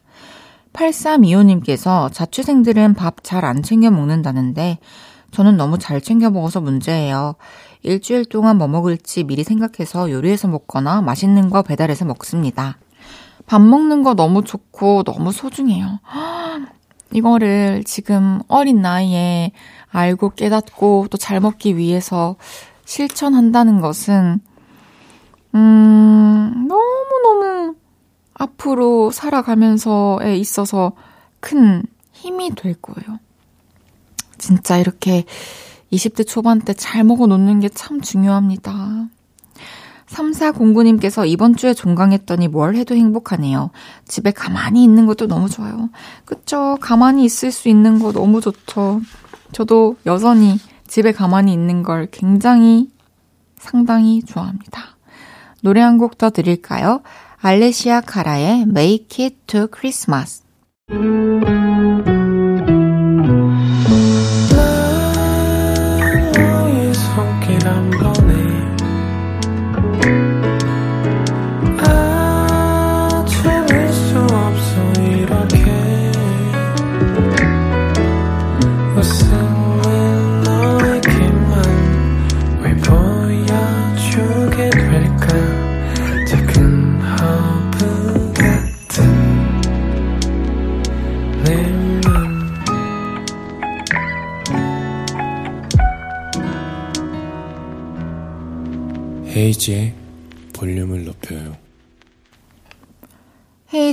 8325님께서 0.74 2.12
자취생들은 2.12 2.96
밥 2.96 3.18
잘 3.24 3.46
안 3.46 3.62
챙겨 3.62 3.92
먹는다는데 3.92 4.80
저는 5.32 5.58
너무 5.58 5.78
잘 5.78 6.02
챙겨 6.02 6.30
먹어서 6.30 6.62
문제예요. 6.62 7.36
일주일 7.84 8.26
동안 8.26 8.58
뭐 8.58 8.68
먹을지 8.68 9.24
미리 9.24 9.44
생각해서 9.44 10.10
요리해서 10.12 10.48
먹거나 10.48 11.02
맛있는 11.02 11.50
거 11.50 11.62
배달해서 11.64 12.06
먹습니다. 12.06 12.78
밥 13.46 13.62
먹는 13.62 14.04
거 14.04 14.14
너무 14.14 14.44
좋고 14.44 15.04
너무 15.04 15.32
소중해요. 15.32 16.00
이거를 17.12 17.84
지금 17.84 18.42
어린 18.48 18.82
나이에 18.82 19.52
알고 19.92 20.32
깨닫고 20.32 21.08
또 21.12 21.18
잘 21.18 21.40
먹기 21.40 21.78
위해서 21.78 22.36
실천한다는 22.86 23.82
것은, 23.82 24.40
음, 25.56 26.68
너무너무 26.68 27.76
앞으로 28.34 29.12
살아가면서에 29.12 30.36
있어서 30.38 30.94
큰 31.40 31.84
힘이 32.12 32.52
될 32.56 32.74
거예요. 32.76 33.20
진짜 34.38 34.78
이렇게 34.78 35.26
20대 35.92 36.26
초반 36.28 36.60
때 36.60 36.74
잘 36.74 37.04
먹어 37.04 37.28
놓는 37.28 37.60
게 37.60 37.70
참 37.70 38.02
중요합니다. 38.02 39.08
3409님께서 40.08 41.28
이번 41.28 41.56
주에 41.56 41.74
종강했더니 41.74 42.48
뭘 42.48 42.76
해도 42.76 42.96
행복하네요. 42.96 43.72
집에 44.08 44.32
가만히 44.32 44.84
있는 44.84 45.06
것도 45.06 45.28
너무 45.28 45.50
좋아요. 45.50 45.90
그쵸? 46.26 46.78
가만히 46.82 47.26
있을 47.26 47.52
수 47.52 47.68
있는 47.70 48.00
거 48.00 48.12
너무 48.12 48.40
좋죠. 48.42 49.02
저도 49.54 49.96
여전히 50.06 50.60
집에 50.88 51.12
가만히 51.12 51.54
있는 51.54 51.82
걸 51.84 52.08
굉장히 52.12 52.92
상당히 53.58 54.22
좋아합니다. 54.24 54.93
노래 55.64 55.80
한 55.82 55.98
곡 55.98 56.18
더 56.18 56.30
드릴까요? 56.30 57.02
알레시아 57.42 58.02
카라의 58.02 58.64
Make 58.64 59.26
It 59.26 59.36
to 59.48 59.68
Christmas. 59.74 60.44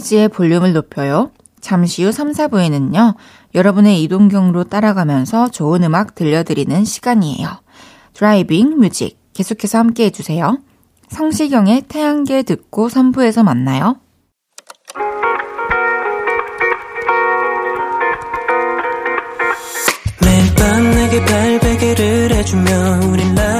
헤이즈의 0.00 0.28
볼륨을 0.28 0.72
높여요. 0.72 1.30
잠시 1.60 2.02
후 2.04 2.10
3, 2.10 2.32
4부에는요, 2.32 3.14
여러분의 3.54 4.02
이동 4.02 4.28
경로 4.28 4.64
따라가면서 4.64 5.48
좋은 5.50 5.84
음악 5.84 6.14
들려드리는 6.14 6.84
시간이에요. 6.84 7.48
드라이빙 8.14 8.78
뮤직 8.78 9.18
계속해서 9.34 9.78
함께 9.78 10.06
해주세요. 10.06 10.58
성시경의 11.08 11.82
태양계 11.88 12.42
듣고 12.42 12.88
3부에서 12.88 13.44
만나요. 13.44 13.96
매일 20.22 20.54
밤 20.54 20.90
내게 20.90 21.24
팔베개를 21.24 22.32
해주며 22.32 22.70
우린 23.10 23.34
매일 23.34 23.59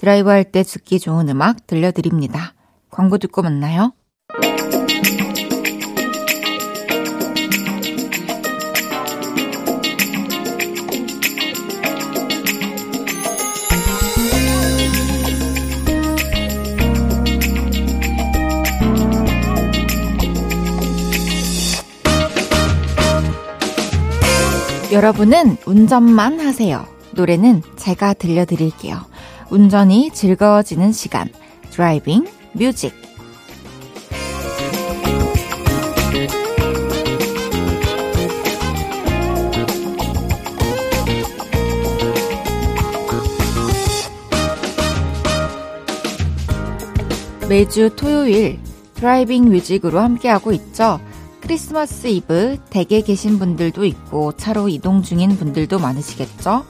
드라이브 0.00 0.30
할 0.30 0.44
때 0.44 0.62
듣기 0.62 0.98
좋은 0.98 1.28
음악 1.28 1.66
들려드립니다. 1.66 2.54
광고 2.90 3.18
듣고 3.18 3.42
만나요. 3.42 3.92
여러분은 24.90 25.58
운전만 25.66 26.40
하세요. 26.40 26.86
노래는 27.12 27.62
제가 27.76 28.14
들려드릴게요. 28.14 29.09
운전이 29.50 30.12
즐거워지는 30.12 30.92
시간. 30.92 31.28
driving 31.70 32.26
music. 32.52 32.94
매주 47.48 47.90
토요일 47.96 48.60
driving 48.94 49.50
music으로 49.50 49.98
함께하고 49.98 50.52
있죠. 50.52 51.00
크리스마스 51.40 52.06
이브 52.06 52.58
댁에 52.70 53.00
계신 53.00 53.40
분들도 53.40 53.84
있고 53.84 54.30
차로 54.36 54.68
이동 54.68 55.02
중인 55.02 55.36
분들도 55.36 55.80
많으시겠죠? 55.80 56.64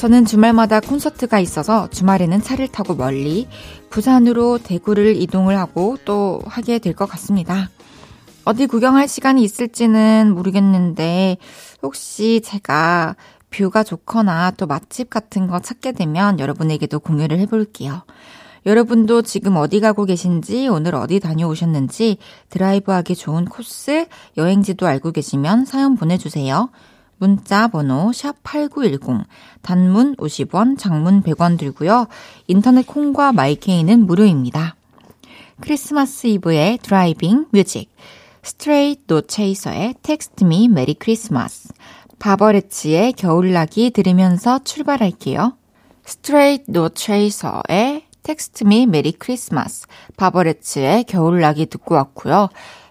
저는 0.00 0.24
주말마다 0.24 0.80
콘서트가 0.80 1.40
있어서 1.40 1.90
주말에는 1.90 2.40
차를 2.40 2.68
타고 2.68 2.94
멀리 2.94 3.46
부산으로 3.90 4.56
대구를 4.56 5.14
이동을 5.20 5.58
하고 5.58 5.98
또 6.06 6.40
하게 6.46 6.78
될 6.78 6.94
것 6.94 7.04
같습니다. 7.04 7.68
어디 8.46 8.66
구경할 8.66 9.08
시간이 9.08 9.42
있을지는 9.42 10.32
모르겠는데 10.34 11.36
혹시 11.82 12.40
제가 12.42 13.14
뷰가 13.50 13.84
좋거나 13.84 14.52
또 14.52 14.66
맛집 14.66 15.10
같은 15.10 15.46
거 15.48 15.60
찾게 15.60 15.92
되면 15.92 16.40
여러분에게도 16.40 16.98
공유를 17.00 17.38
해볼게요. 17.40 18.04
여러분도 18.64 19.20
지금 19.20 19.56
어디 19.56 19.80
가고 19.80 20.06
계신지, 20.06 20.68
오늘 20.68 20.94
어디 20.94 21.20
다녀오셨는지, 21.20 22.18
드라이브하기 22.48 23.16
좋은 23.16 23.46
코스, 23.46 24.06
여행지도 24.38 24.86
알고 24.86 25.12
계시면 25.12 25.64
사연 25.64 25.96
보내주세요. 25.96 26.70
문자 27.20 27.68
번호 27.68 28.12
샵 28.14 28.42
8910 28.42 29.26
단문 29.60 30.16
50원, 30.16 30.78
장문 30.78 31.22
100원 31.22 31.58
들고요. 31.58 32.08
인터넷 32.46 32.86
콩과 32.86 33.32
마이케이는 33.32 34.06
무료입니다. 34.06 34.74
크리스마스 35.60 36.26
이브의 36.28 36.78
driving 36.78 37.48
music 37.50 37.94
Straight 38.42 39.02
No 39.06 39.20
Chaser의 39.20 39.96
Text 40.02 40.44
Me 40.44 40.68
Merry 40.68 40.94
Christmas 40.94 41.68
바버레츠의 42.18 43.12
겨울나기 43.12 43.90
들으면서 43.90 44.60
출발할게요. 44.64 45.58
Straight 46.06 46.72
No 46.72 46.88
Chaser의 46.88 48.04
Text 48.22 48.64
Me 48.64 48.86
Merry 48.86 49.12
Christmas 49.12 49.86
바버레츠의 50.16 51.04
겨울나기 51.04 51.66
듣고 51.66 51.96
왔고요. 51.96 52.48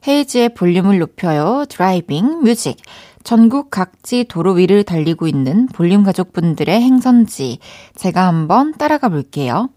헤이즈의 0.07 0.53
볼륨을 0.53 0.99
높여요 0.99 1.65
driving 1.67 2.41
music 2.43 2.77
전국 3.23 3.69
각지 3.69 4.23
도로 4.23 4.53
위를 4.53 4.83
달리고 4.83 5.27
있는 5.27 5.67
볼륨 5.67 6.03
가족분들의 6.03 6.81
행선지 6.81 7.59
제가 7.95 8.27
한번 8.27 8.73
따라가 8.77 9.09
볼게요. 9.09 9.69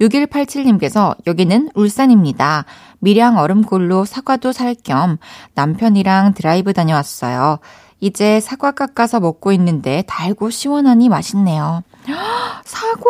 6187님께서 0.00 1.16
여기는 1.26 1.70
울산입니다. 1.74 2.64
밀양 3.00 3.36
얼음골로 3.38 4.04
사과도 4.04 4.52
살 4.52 4.74
겸 4.74 5.18
남편이랑 5.54 6.34
드라이브 6.34 6.72
다녀왔어요. 6.72 7.58
이제 8.00 8.38
사과 8.40 8.70
깎아서 8.72 9.18
먹고 9.20 9.50
있는데 9.52 10.04
달고 10.06 10.50
시원하니 10.50 11.08
맛있네요. 11.08 11.82
사과 12.64 13.04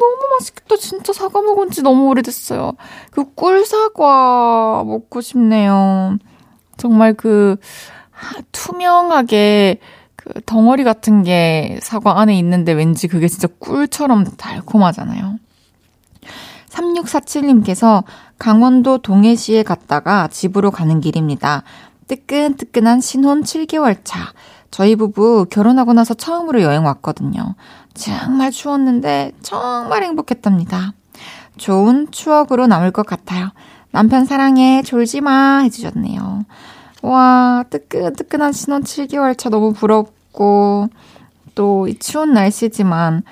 너무 0.00 0.16
맛있겠다. 0.38 0.76
진짜 0.76 1.12
사과 1.12 1.42
먹은 1.42 1.70
지 1.70 1.82
너무 1.82 2.08
오래됐어요. 2.08 2.72
그 3.10 3.24
꿀 3.34 3.64
사과 3.66 4.84
먹고 4.84 5.20
싶네요. 5.20 6.16
정말 6.76 7.12
그 7.14 7.56
투명하게 8.52 9.80
그 10.16 10.40
덩어리 10.44 10.84
같은 10.84 11.22
게 11.22 11.78
사과 11.82 12.20
안에 12.20 12.36
있는데 12.38 12.72
왠지 12.72 13.08
그게 13.08 13.28
진짜 13.28 13.48
꿀처럼 13.58 14.24
달콤하잖아요. 14.36 15.38
3647님께서 16.68 18.04
강원도 18.38 18.98
동해시에 18.98 19.62
갔다가 19.62 20.28
집으로 20.28 20.70
가는 20.70 21.00
길입니다. 21.00 21.62
뜨끈뜨끈한 22.06 23.00
신혼 23.00 23.42
7개월 23.42 23.98
차. 24.04 24.32
저희 24.70 24.94
부부 24.94 25.46
결혼하고 25.50 25.92
나서 25.92 26.14
처음으로 26.14 26.62
여행 26.62 26.84
왔거든요. 26.84 27.54
정말 27.94 28.50
추웠는데 28.50 29.32
정말 29.42 30.04
행복했답니다. 30.04 30.92
좋은 31.56 32.10
추억으로 32.10 32.66
남을 32.66 32.92
것 32.92 33.04
같아요. 33.04 33.50
남편 33.90 34.24
사랑해, 34.24 34.82
졸지 34.82 35.20
마 35.20 35.58
해주셨네요. 35.58 36.44
와, 37.02 37.64
뜨끈뜨끈한 37.70 38.52
신혼 38.52 38.82
7개월 38.82 39.36
차 39.36 39.48
너무 39.48 39.72
부럽고, 39.72 40.88
또 41.54 41.86
이 41.88 41.98
추운 41.98 42.32
날씨지만 42.32 43.22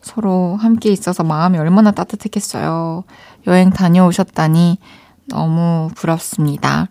서로 0.00 0.56
함께 0.56 0.90
있어서 0.90 1.24
마음이 1.24 1.58
얼마나 1.58 1.90
따뜻했겠어요. 1.90 3.04
여행 3.46 3.70
다녀오셨다니 3.70 4.78
너무 5.28 5.88
부럽습니다. 5.94 6.88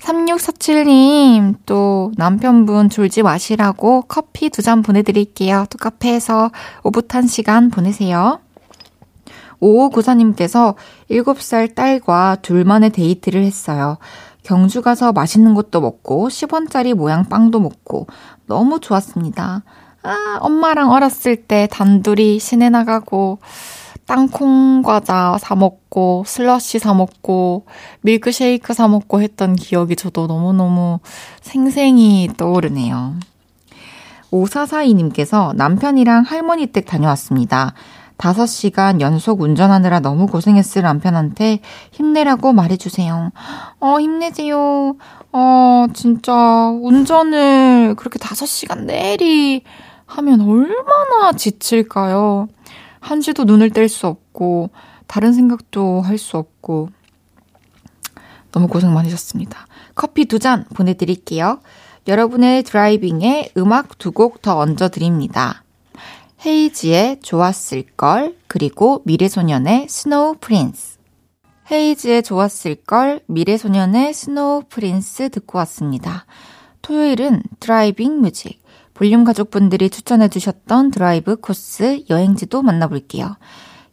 3647님, 0.00 1.56
또 1.64 2.12
남편분 2.16 2.90
졸지 2.90 3.22
마시라고 3.22 4.02
커피 4.02 4.50
두 4.50 4.62
잔 4.62 4.82
보내드릴게요. 4.82 5.66
또 5.70 5.78
카페에서 5.78 6.50
오붓한 6.82 7.26
시간 7.26 7.70
보내세요. 7.70 8.40
5594님께서 9.60 10.74
7살 11.10 11.74
딸과 11.74 12.36
둘만의 12.42 12.90
데이트를 12.90 13.42
했어요. 13.42 13.96
경주 14.44 14.82
가서 14.82 15.12
맛있는 15.12 15.54
것도 15.54 15.80
먹고 15.80 16.28
10원짜리 16.28 16.94
모양 16.94 17.24
빵도 17.24 17.58
먹고 17.58 18.06
너무 18.46 18.78
좋았습니다. 18.78 19.64
아, 20.02 20.38
엄마랑 20.40 20.90
어렸을 20.90 21.34
때 21.36 21.66
단둘이 21.70 22.38
시내 22.38 22.68
나가고 22.68 23.38
땅콩 24.06 24.82
과자 24.82 25.38
사 25.40 25.56
먹고 25.56 26.24
슬러시 26.26 26.78
사 26.78 26.92
먹고 26.92 27.64
밀크 28.02 28.32
쉐이크 28.32 28.74
사 28.74 28.86
먹고 28.86 29.22
했던 29.22 29.56
기억이 29.56 29.96
저도 29.96 30.26
너무너무 30.26 31.00
생생히 31.40 32.28
떠오르네요. 32.36 33.14
5442님께서 34.30 35.54
남편이랑 35.56 36.24
할머니 36.24 36.66
댁 36.66 36.84
다녀왔습니다. 36.84 37.72
5시간 38.18 39.00
연속 39.00 39.40
운전하느라 39.40 40.00
너무 40.00 40.26
고생했을 40.26 40.82
남편한테 40.82 41.60
힘내라고 41.92 42.52
말해주세요. 42.52 43.30
어, 43.80 44.00
힘내세요. 44.00 44.96
어, 45.32 45.86
진짜 45.94 46.32
운전을 46.68 47.96
그렇게 47.96 48.18
5시간 48.18 48.84
내리 48.84 49.62
하면 50.06 50.40
얼마나 50.42 51.32
지칠까요? 51.36 52.48
한시도 53.00 53.44
눈을 53.44 53.70
뗄 53.70 53.88
수 53.88 54.06
없고, 54.06 54.70
다른 55.06 55.32
생각도 55.32 56.00
할 56.02 56.16
수 56.16 56.38
없고, 56.38 56.88
너무 58.52 58.68
고생 58.68 58.94
많으셨습니다. 58.94 59.66
커피 59.94 60.26
두 60.26 60.38
잔 60.38 60.64
보내드릴게요. 60.74 61.60
여러분의 62.06 62.62
driving에 62.62 63.50
음악 63.56 63.98
두 63.98 64.12
곡 64.12 64.40
더 64.42 64.58
얹어드립니다. 64.58 65.63
헤이즈의 66.46 67.20
좋았을걸, 67.22 68.36
그리고 68.48 69.00
미래소년의 69.06 69.86
Snow 69.88 70.36
Prince. 70.40 70.98
헤이즈의 71.70 72.22
좋았을걸, 72.22 73.22
미래소년의 73.26 74.12
Snow 74.12 74.64
Prince 74.68 75.30
듣고 75.30 75.56
왔습니다. 75.58 76.26
토요일은 76.82 77.42
driving 77.60 78.20
music. 78.20 78.62
볼륨 78.92 79.24
가족분들이 79.24 79.88
추천해주셨던 79.88 80.90
드라이브 80.90 81.36
코스 81.36 82.04
여행지도 82.10 82.60
만나볼게요. 82.60 83.36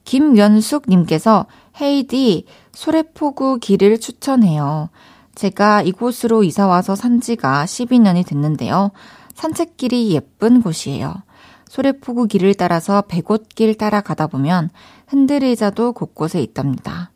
김연숙님께서 0.03 1.45
헤이디 1.79 2.45
소래포구 2.73 3.59
길을 3.59 3.99
추천해요. 3.99 4.89
제가 5.35 5.83
이곳으로 5.83 6.43
이사와서 6.43 6.95
산 6.95 7.21
지가 7.21 7.63
12년이 7.63 8.27
됐는데요. 8.27 8.91
산책길이 9.35 10.11
예쁜 10.11 10.61
곳이에요. 10.61 11.23
소래포구 11.71 12.27
길을 12.27 12.55
따라서 12.55 13.01
백옷길 13.07 13.77
따라가다 13.77 14.27
보면 14.27 14.71
흔들의자도 15.07 15.93
곳곳에 15.93 16.41
있답니다. 16.41 17.11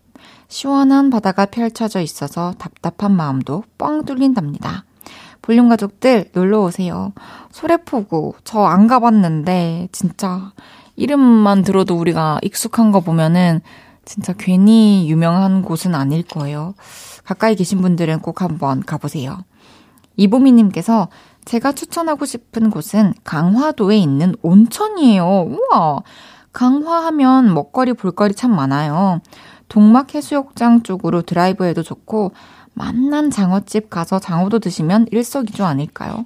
시원한 0.48 1.10
바다가 1.10 1.46
펼쳐져 1.46 2.00
있어서 2.00 2.54
답답한 2.58 3.14
마음도 3.14 3.66
뻥 3.78 4.06
뚫린답니다. 4.06 4.86
볼륨 5.42 5.68
가족들 5.68 6.30
놀러 6.32 6.62
오세요. 6.62 7.12
소래포구 7.52 8.36
저 8.46 8.66
안 8.66 8.88
가봤는데 8.88 9.90
진짜 9.92 10.54
이름만 10.96 11.62
들어도 11.64 11.98
우리가 11.98 12.40
익숙한 12.42 12.94
거 12.94 13.02
보면은 13.02 13.60
진짜 14.06 14.32
괜히 14.32 15.10
유명한 15.10 15.64
곳은 15.64 15.94
아닐 15.94 16.24
거예요. 16.24 16.76
가까이 17.26 17.58
계신 17.58 17.82
분들은 17.82 18.22
꼭 18.22 18.42
한번 18.42 18.86
가보세요. 18.86 19.38
이보미님께서 20.16 21.10
제가 21.46 21.72
추천하고 21.72 22.26
싶은 22.26 22.72
곳은 22.72 23.14
강화도에 23.24 23.98
있는 23.98 24.36
온천이에요. 24.42 25.26
우와! 25.26 26.02
강화하면 26.52 27.54
먹거리, 27.54 27.94
볼거리 27.94 28.34
참 28.34 28.56
많아요. 28.56 29.22
동막해수욕장 29.70 30.84
쪽으로 30.84 31.22
드라이브해도 31.22 31.84
좋고, 31.84 32.32
만난 32.74 33.30
장어집 33.30 33.90
가서 33.90 34.20
장어도 34.20 34.60
드시면 34.60 35.08
일석이조 35.12 35.66
아닐까요? 35.66 36.26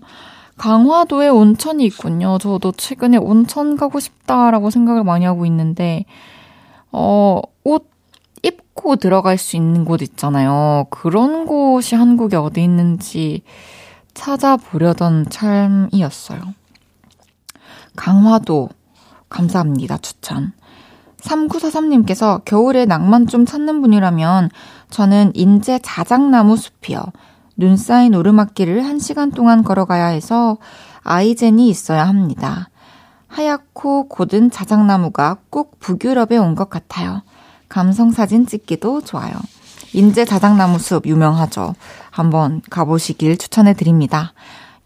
강화도에 0.58 1.30
온천이 1.30 1.86
있군요. 1.86 2.38
저도 2.38 2.72
최근에 2.72 3.18
온천 3.18 3.78
가고 3.78 4.00
싶다라고 4.00 4.70
생각을 4.70 5.04
많이 5.04 5.26
하고 5.26 5.46
있는데, 5.46 6.06
어, 6.92 7.42
옷 7.64 7.90
입고 8.44 8.96
들어갈 8.96 9.38
수 9.38 9.58
있는 9.58 9.84
곳 9.84 10.02
있잖아요. 10.02 10.88
그런 10.90 11.46
곳이 11.46 11.96
한국에 11.96 12.38
어디 12.38 12.64
있는지 12.64 13.44
찾아보려던 14.14 15.28
참이었어요. 15.30 16.40
강화도, 17.96 18.70
감사합니다, 19.30 19.98
추천. 19.98 20.54
3943님께서 21.22 22.44
겨울에 22.46 22.86
낭만 22.86 23.28
좀 23.28 23.46
찾는 23.46 23.82
분이라면 23.82 24.50
저는 24.90 25.32
인제 25.36 25.80
자작나무 25.84 26.56
숲이요. 26.56 27.04
눈 27.58 27.76
쌓인 27.76 28.16
오르막길을 28.16 28.82
1시간 28.84 29.34
동안 29.36 29.64
걸어가야 29.64 30.08
해서 30.08 30.58
아이젠이 31.04 31.68
있어야 31.68 32.08
합니다. 32.08 32.70
하얗고 33.28 34.08
곧은 34.08 34.50
자작나무가 34.50 35.38
꼭 35.50 35.78
북유럽에 35.80 36.38
온 36.38 36.56
것 36.56 36.70
같아요. 36.70 37.22
감성 37.68 38.12
사진 38.12 38.48
찍기도 38.48 39.02
좋아요. 39.02 39.34
인제 39.94 40.24
자작나무 40.26 40.80
숲 40.80 41.06
유명하죠. 41.06 41.76
한번 42.12 42.62
가보시길 42.70 43.38
추천해 43.38 43.74
드립니다. 43.74 44.34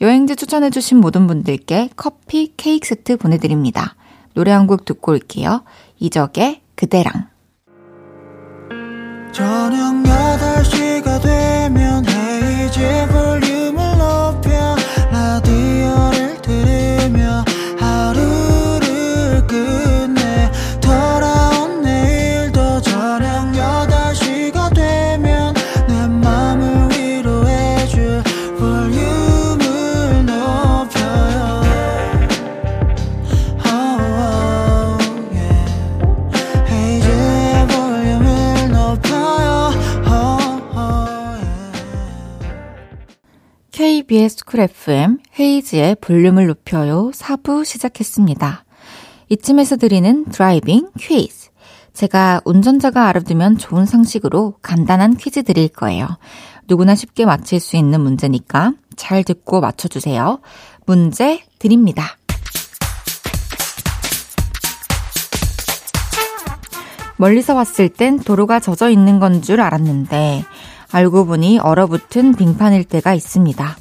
여행지 0.01 0.35
추천해 0.35 0.69
주신 0.69 0.97
모든 0.99 1.27
분들께 1.27 1.89
커피 1.95 2.53
케이크 2.57 2.87
세트 2.87 3.17
보내드립니다. 3.17 3.95
노래 4.33 4.51
한 4.51 4.67
곡 4.67 4.85
듣고 4.85 5.11
올게요. 5.13 5.63
이적의 5.99 6.61
그대랑 6.75 7.27
저녁 9.31 10.03
8시가 10.03 11.21
되면 11.21 12.05
헤이즈 12.07 13.07
볼륨 13.11 13.62
KBS 44.03 44.43
쿨 44.43 44.59
FM 44.59 45.19
헤이즈의 45.39 45.95
볼륨을 46.01 46.47
높여요 46.47 47.11
4부 47.13 47.63
시작했습니다. 47.63 48.65
이쯤에서 49.29 49.77
드리는 49.77 50.25
driving 50.25 50.89
퀴즈. 50.99 51.49
제가 51.93 52.41
운전자가 52.43 53.07
알아두면 53.07 53.57
좋은 53.57 53.85
상식으로 53.85 54.55
간단한 54.61 55.15
퀴즈 55.15 55.43
드릴 55.43 55.69
거예요. 55.69 56.17
누구나 56.67 56.95
쉽게 56.95 57.25
맞힐 57.25 57.61
수 57.61 57.77
있는 57.77 58.01
문제니까 58.01 58.73
잘 58.97 59.23
듣고 59.23 59.61
맞춰주세요. 59.61 60.39
문제 60.85 61.39
드립니다. 61.59 62.17
멀리서 67.15 67.53
봤을 67.53 67.87
땐 67.87 68.19
도로가 68.19 68.59
젖어 68.59 68.89
있는 68.89 69.19
건 69.19 69.41
줄 69.41 69.61
알았는데 69.61 70.43
알고 70.91 71.25
보니 71.25 71.59
얼어붙은 71.59 72.35
빙판일 72.35 72.83
때가 72.83 73.13
있습니다. 73.13 73.77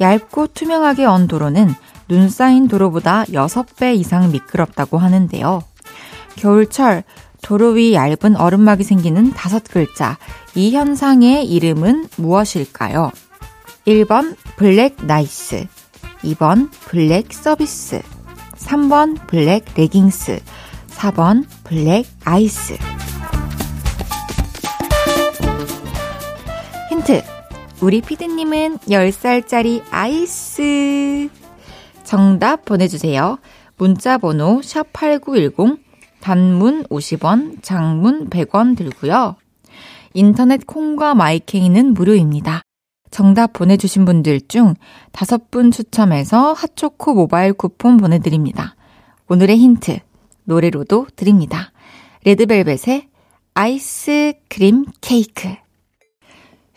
얇고 0.00 0.48
투명하게 0.48 1.04
언 1.04 1.28
도로는 1.28 1.74
눈 2.08 2.28
쌓인 2.28 2.68
도로보다 2.68 3.24
6배 3.24 3.96
이상 3.96 4.32
미끄럽다고 4.32 4.98
하는데요. 4.98 5.62
겨울철 6.36 7.04
도로 7.42 7.70
위 7.70 7.94
얇은 7.94 8.36
얼음막이 8.36 8.82
생기는 8.84 9.32
다섯 9.32 9.64
글자. 9.64 10.18
이 10.54 10.74
현상의 10.74 11.46
이름은 11.46 12.08
무엇일까요? 12.16 13.12
1번 13.86 14.36
블랙 14.56 14.96
나이스, 15.04 15.66
2번 16.22 16.70
블랙 16.86 17.32
서비스, 17.32 18.02
3번 18.56 19.26
블랙 19.26 19.64
레깅스, 19.76 20.40
4번 20.90 21.46
블랙 21.64 22.06
아이스. 22.24 22.76
힌트. 26.90 27.39
우리 27.82 28.02
피디님은 28.02 28.78
10살짜리 28.78 29.82
아이스. 29.90 31.30
정답 32.04 32.66
보내주세요. 32.66 33.38
문자 33.78 34.18
번호 34.18 34.60
샵8910 34.60 35.78
단문 36.20 36.84
50원, 36.84 37.62
장문 37.62 38.28
100원 38.28 38.76
들고요. 38.76 39.36
인터넷 40.12 40.66
콩과 40.66 41.14
마이케이는 41.14 41.94
무료입니다. 41.94 42.60
정답 43.10 43.54
보내주신 43.54 44.04
분들 44.04 44.42
중 44.42 44.74
다섯 45.10 45.50
분 45.50 45.70
추첨해서 45.70 46.52
핫초코 46.52 47.14
모바일 47.14 47.54
쿠폰 47.54 47.96
보내드립니다. 47.96 48.76
오늘의 49.28 49.56
힌트, 49.56 50.00
노래로도 50.44 51.06
드립니다. 51.16 51.72
레드벨벳의 52.26 53.08
Ice 53.54 54.34
Cream 54.50 54.84
Cake. 55.00 55.48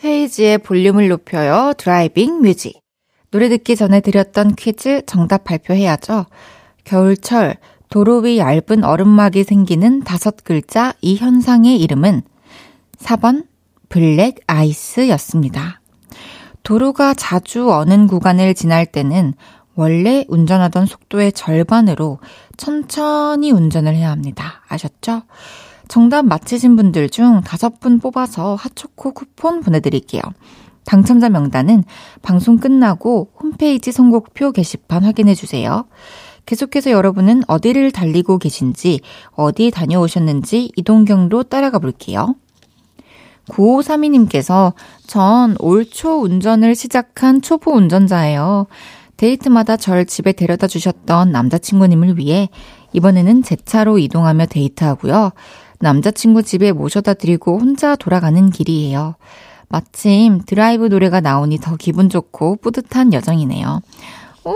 헤이즈의 0.04 0.58
볼륨을 0.60 1.08
높여요. 1.08 1.74
driving 1.78 2.42
music. 2.42 2.80
노래 3.32 3.50
듣기 3.50 3.76
전에 3.76 4.02
드렸던 4.02 4.56
퀴즈 4.56 5.04
정답 5.06 5.46
발표해야죠. 5.46 6.26
겨울철 6.84 7.56
도로 7.90 8.18
위 8.18 8.38
얇은 8.38 8.84
얼음막이 8.84 9.44
생기는 9.44 10.04
다섯 10.04 10.44
글자 10.44 10.94
이 11.02 11.16
현상의 11.16 11.80
이름은 11.80 12.22
4번 13.00 13.46
블랙 13.88 14.42
아이스였습니다. 14.48 15.80
도로가 16.64 17.14
자주 17.14 17.72
어는 17.72 18.08
구간을 18.08 18.56
지날 18.56 18.86
때는 18.86 19.34
원래 19.76 20.26
운전하던 20.28 20.86
속도의 20.86 21.32
절반으로 21.32 22.20
천천히 22.58 23.52
운전을 23.52 23.96
해야 23.96 24.12
합니다. 24.12 24.62
아셨죠? 24.68 25.24
정답 25.94 26.26
맞히신 26.26 26.76
분들 26.76 27.08
중 27.12 27.42
다섯 27.42 27.80
분 27.80 28.00
뽑아서 28.00 28.56
핫초코 28.56 29.12
쿠폰 29.12 29.62
보내드릴게요. 29.62 30.24
당첨자 30.86 31.30
명단은 31.30 31.84
방송 32.24 32.58
끝나고 32.58 33.30
홈페이지 33.40 33.92
선곡표 33.92 34.54
게시판 34.54 35.04
확인해주세요. 35.04 35.86
계속해서 36.48 36.90
여러분은 36.90 37.44
어디를 37.46 37.92
달리고 37.92 38.40
계신지, 38.40 39.02
어디 39.34 39.70
다녀오셨는지 39.70 40.72
이동 40.76 41.06
경로 41.06 41.44
따라가 41.44 41.78
볼게요. 41.78 42.34
9532님께서 43.50 44.74
전 45.06 45.56
올 45.60 45.86
초 45.86 46.24
운전을 46.24 46.74
시작한 46.74 47.44
초보 47.44 47.72
운전자예요. 47.72 48.66
데이트마다 49.18 49.78
절 49.78 50.08
집에 50.08 50.32
데려다 50.32 50.66
주셨던 50.66 51.32
남자친구님을 51.32 52.18
위해 52.18 52.50
이번에는 52.94 53.44
제 53.44 53.56
차로 53.56 54.00
이동하며 54.00 54.48
데이트하고요. 54.48 55.34
남자친구 55.84 56.44
집에 56.44 56.72
모셔다 56.72 57.14
드리고 57.14 57.60
혼자 57.60 57.96
돌아가는 57.96 58.50
길이에요. 58.50 59.16
마침 59.70 60.42
드라이브 60.46 60.86
노래가 60.86 61.20
나오니 61.22 61.58
더 61.60 61.76
기분 61.76 62.10
좋고 62.10 62.58
뿌듯한 62.58 63.14
여정이네요. 63.14 63.82
우와, 64.46 64.56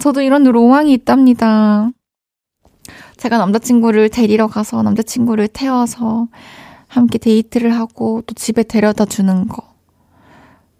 저도 0.00 0.22
이런 0.22 0.44
로망이 0.44 0.92
있답니다. 0.92 1.90
제가 3.16 3.38
남자친구를 3.38 4.08
데리러 4.10 4.46
가서 4.46 4.82
남자친구를 4.82 5.48
태워서 5.48 6.28
함께 6.88 7.18
데이트를 7.18 7.74
하고 7.74 8.22
또 8.26 8.34
집에 8.34 8.62
데려다 8.62 9.04
주는 9.04 9.48
거. 9.48 9.62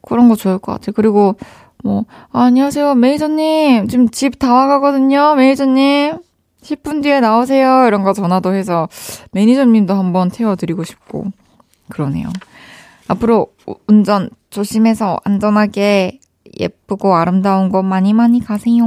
그런 0.03 0.29
거 0.29 0.37
좋을 0.37 0.59
것 0.59 0.73
같아요. 0.73 0.93
그리고 0.95 1.37
뭐, 1.83 2.05
아, 2.31 2.43
안녕하세요. 2.45 2.95
매니저님. 2.95 3.89
지금 3.89 4.09
집 4.09 4.39
다 4.39 4.53
와가거든요. 4.53 5.35
매니저님. 5.35 6.19
10분 6.67 7.03
뒤에 7.03 7.21
나오세요. 7.21 7.87
이런 7.87 8.03
거 8.03 8.13
전화도 8.13 8.55
해서 8.55 8.89
매니저님도 9.31 9.95
한번 9.95 10.31
태워드리고 10.31 10.85
싶고. 10.85 11.27
그러네요. 11.89 12.29
앞으로 13.09 13.49
운전 13.87 14.31
조심해서 14.51 15.21
안전하게 15.25 16.19
예쁘고 16.59 17.15
아름다운 17.15 17.69
곳 17.69 17.83
많이 17.85 18.13
많이 18.13 18.41
가세요. 18.41 18.85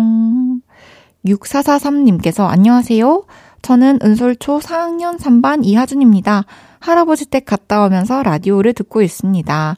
6443님께서 1.25 2.47
안녕하세요. 2.47 3.23
저는 3.61 3.99
은솔초 4.03 4.59
4학년 4.59 5.17
3반 5.17 5.65
이하준입니다. 5.65 6.45
할아버지 6.79 7.25
댁 7.29 7.45
갔다 7.45 7.85
오면서 7.85 8.23
라디오를 8.23 8.73
듣고 8.73 9.01
있습니다. 9.01 9.75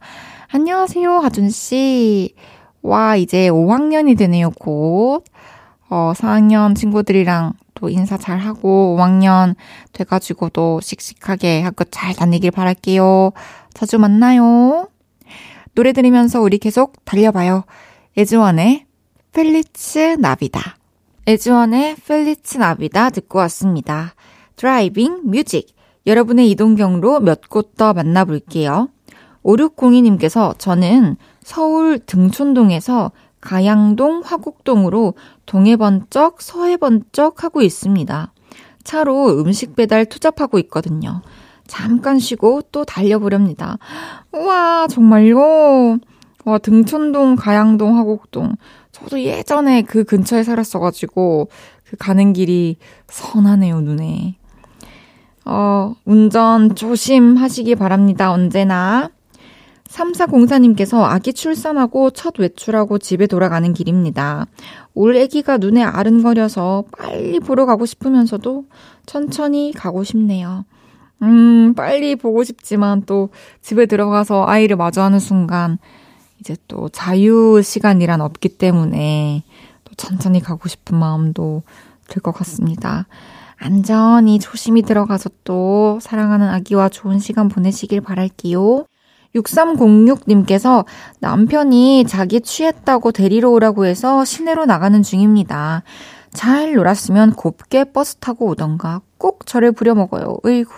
안녕하세요, 0.50 1.12
하준씨. 1.18 2.36
와, 2.84 3.16
이제 3.16 3.50
5학년이 3.50 4.18
되네요, 4.18 4.52
곧. 4.52 5.24
어, 5.90 6.14
4학년 6.16 6.76
친구들이랑 6.76 7.54
또 7.82 7.89
인사 7.89 8.15
잘 8.15 8.38
하고 8.38 8.96
5학년 8.98 9.56
돼가지고도 9.91 10.80
씩씩하게 10.82 11.63
학교 11.63 11.84
잘 11.86 12.13
다니길 12.13 12.52
바랄게요. 12.52 13.32
자주 13.74 13.98
만나요. 13.98 14.88
노래 15.74 15.91
들으면서 15.91 16.41
우리 16.41 16.60
계속 16.60 17.04
달려봐요. 17.06 17.63
애즈원의 18.16 18.86
Feliz 19.34 20.18
Navidad. 20.20 20.78
애즈원의 21.26 21.96
Feliz 22.08 22.60
Navidad 22.60 23.10
듣고 23.10 23.39
왔습니다. 23.39 24.13
driving 24.58 25.22
music. 25.26 25.76
여러분의 26.06 26.52
이동 26.52 26.76
경로 26.76 27.20
몇 27.20 27.41
곳 27.50 27.76
더 27.76 27.94
만나볼게요. 27.94 28.89
5602님께서 29.44 30.58
저는 30.60 31.15
서울 31.41 31.98
등촌동에서 32.00 33.12
가양동 33.39 34.22
화곡동으로 34.24 35.15
동에 35.52 35.76
번쩍 35.76 36.42
서에 36.42 36.78
번쩍 36.78 37.44
하고 37.44 37.62
있습니다. 37.62 38.32
차로 38.86 39.42
음식 39.42 39.76
배달 39.76 40.06
투잡하고 40.06 40.60
있거든요. 40.60 41.22
잠깐 41.68 42.20
쉬고 42.20 42.62
또 42.72 42.86
달려보렵니다. 42.86 43.78
우와, 44.32 44.88
정말요? 44.88 45.98
와, 46.46 46.58
등촌동, 46.58 47.36
가양동, 47.36 47.98
화곡동. 47.98 48.56
저도 48.94 49.20
예전에 49.24 49.82
그 49.82 50.06
근처에 50.06 50.44
살았어가지고, 50.44 51.50
그 51.84 51.98
가는 51.98 52.32
길이 52.32 52.78
선하네요, 53.10 53.82
눈에. 53.82 54.38
어, 55.44 55.96
운전 56.06 56.76
조심하시기 56.76 57.76
바랍니다, 57.76 58.32
언제나. 58.32 59.10
3404님께서 59.92 61.02
아기 61.02 61.34
출산하고 61.34 62.12
첫 62.12 62.40
외출하고 62.40 62.98
집에 62.98 63.28
돌아가는 63.28 63.74
길입니다. 63.74 64.46
올 64.94 65.18
아기가 65.18 65.58
눈에 65.58 65.84
아른거려서 65.84 66.86
빨리 66.98 67.40
보러 67.40 67.66
가고 67.66 67.86
싶으면서도 67.86 68.66
천천히 69.06 69.74
가고 69.76 70.04
싶네요. 70.04 70.66
음, 71.22 71.74
빨리 71.76 72.16
보고 72.16 72.44
싶지만 72.44 73.04
또 73.06 73.30
집에 73.62 73.86
들어가서 73.86 74.46
아이를 74.48 74.76
마주하는 74.76 75.20
순간 75.20 75.78
이제 76.40 76.56
또 76.68 76.90
자유 76.90 77.62
시간이란 77.64 78.22
없기 78.22 78.50
때문에 78.58 79.44
또 79.84 79.94
천천히 79.96 80.40
가고 80.40 80.68
싶은 80.68 80.98
마음도 80.98 81.64
들 82.08 82.22
것 82.22 82.34
같습니다. 82.34 83.08
안전히 83.58 84.40
조심히 84.40 84.82
들어가서 84.82 85.30
또 85.44 86.00
사랑하는 86.02 86.50
아기와 86.50 86.90
좋은 86.90 87.20
시간 87.20 87.48
보내시길 87.48 88.02
바랄게요. 88.02 88.86
6306님께서 89.36 90.86
남편이 91.20 92.06
자기 92.08 92.41
취했다고 92.41 93.12
데리러 93.12 93.50
오라고 93.52 93.86
해서 93.86 94.26
시내로 94.26 94.65
나가는 94.65 95.02
중입니다. 95.02 95.84
잘 96.34 96.74
놀았으면 96.74 97.34
곱게 97.34 97.86
버스 97.86 98.15
타고 98.15 98.48
오던가 98.48 99.02
꼭 99.17 99.46
저를 99.46 99.72
부려먹어요. 99.72 100.38
으이구. 100.46 100.74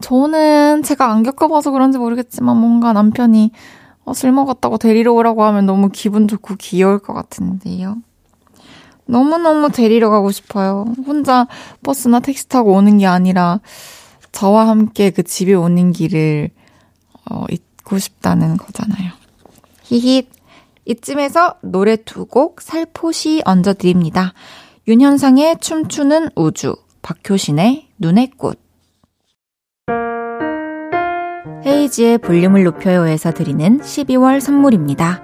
저는 0.00 0.82
제가 0.82 1.10
안 1.10 1.22
겪어봐서 1.22 1.70
그런지 1.70 1.98
모르겠지만 1.98 2.56
뭔가 2.56 2.92
남편이 2.92 3.52
어, 4.04 4.12
술 4.12 4.32
먹었다고 4.32 4.78
데리러 4.78 5.12
오라고 5.14 5.44
하면 5.44 5.66
너무 5.66 5.88
기분 5.92 6.28
좋고 6.28 6.56
귀여울 6.58 6.98
것 6.98 7.12
같은데요. 7.12 7.96
너무너무 9.06 9.70
데리러 9.70 10.10
가고 10.10 10.30
싶어요. 10.30 10.84
혼자 11.06 11.46
버스나 11.82 12.20
택시 12.20 12.48
타고 12.48 12.72
오는 12.72 12.98
게 12.98 13.06
아니라 13.06 13.60
저와 14.32 14.68
함께 14.68 15.10
그 15.10 15.22
집에 15.22 15.54
오는 15.54 15.92
길을 15.92 16.50
어, 17.30 17.44
잊고 17.50 17.98
싶다는 17.98 18.56
거잖아요. 18.56 19.12
히힛. 19.84 20.26
이쯤에서 20.88 21.56
노래 21.62 21.96
두 21.96 22.26
곡 22.26 22.60
살포시 22.60 23.42
얹어드립니다. 23.44 24.32
윤현상의 24.86 25.58
춤추는 25.60 26.30
우주, 26.36 26.76
박효신의 27.02 27.88
눈의 27.98 28.30
꽃. 28.36 28.60
헤이즈의 31.64 32.18
볼륨을 32.18 32.62
높여요에서 32.62 33.32
드리는 33.32 33.80
12월 33.80 34.40
선물입니다. 34.40 35.22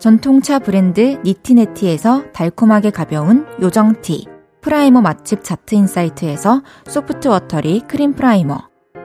전통차 0.00 0.58
브랜드 0.58 1.20
니티네티에서 1.24 2.32
달콤하게 2.32 2.90
가벼운 2.90 3.46
요정티, 3.62 4.26
primer 4.60 5.00
맛집 5.00 5.44
자트인사이트에서 5.44 6.62
soft 6.88 7.28
watery 7.28 7.82
cream 7.86 8.14
primer, 8.14 8.68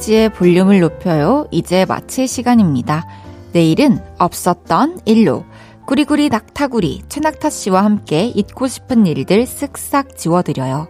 헤이지의 0.00 0.30
볼륨을 0.30 0.80
높여요. 0.80 1.46
이제 1.50 1.84
마칠 1.84 2.26
시간입니다. 2.26 3.06
내일은 3.52 4.00
없었던 4.18 5.00
일로 5.04 5.44
구리구리 5.86 6.30
낙타구리 6.30 7.02
최낙타 7.08 7.50
씨와 7.50 7.84
함께 7.84 8.24
잊고 8.24 8.66
싶은 8.66 9.06
일들 9.06 9.44
쓱싹 9.44 10.16
지워드려요. 10.16 10.88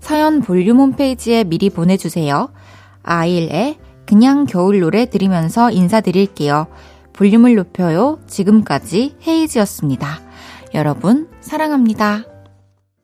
사연 0.00 0.40
볼륨 0.40 0.78
홈페이지에 0.78 1.44
미리 1.44 1.68
보내주세요. 1.68 2.50
아일의 3.02 3.78
그냥 4.06 4.46
겨울 4.46 4.80
노래 4.80 5.06
들으면서 5.06 5.70
인사드릴게요. 5.70 6.66
볼륨을 7.12 7.56
높여요. 7.56 8.18
지금까지 8.26 9.16
헤이즈였습니다. 9.26 10.20
여러분, 10.74 11.28
사랑합니다. 11.40 12.35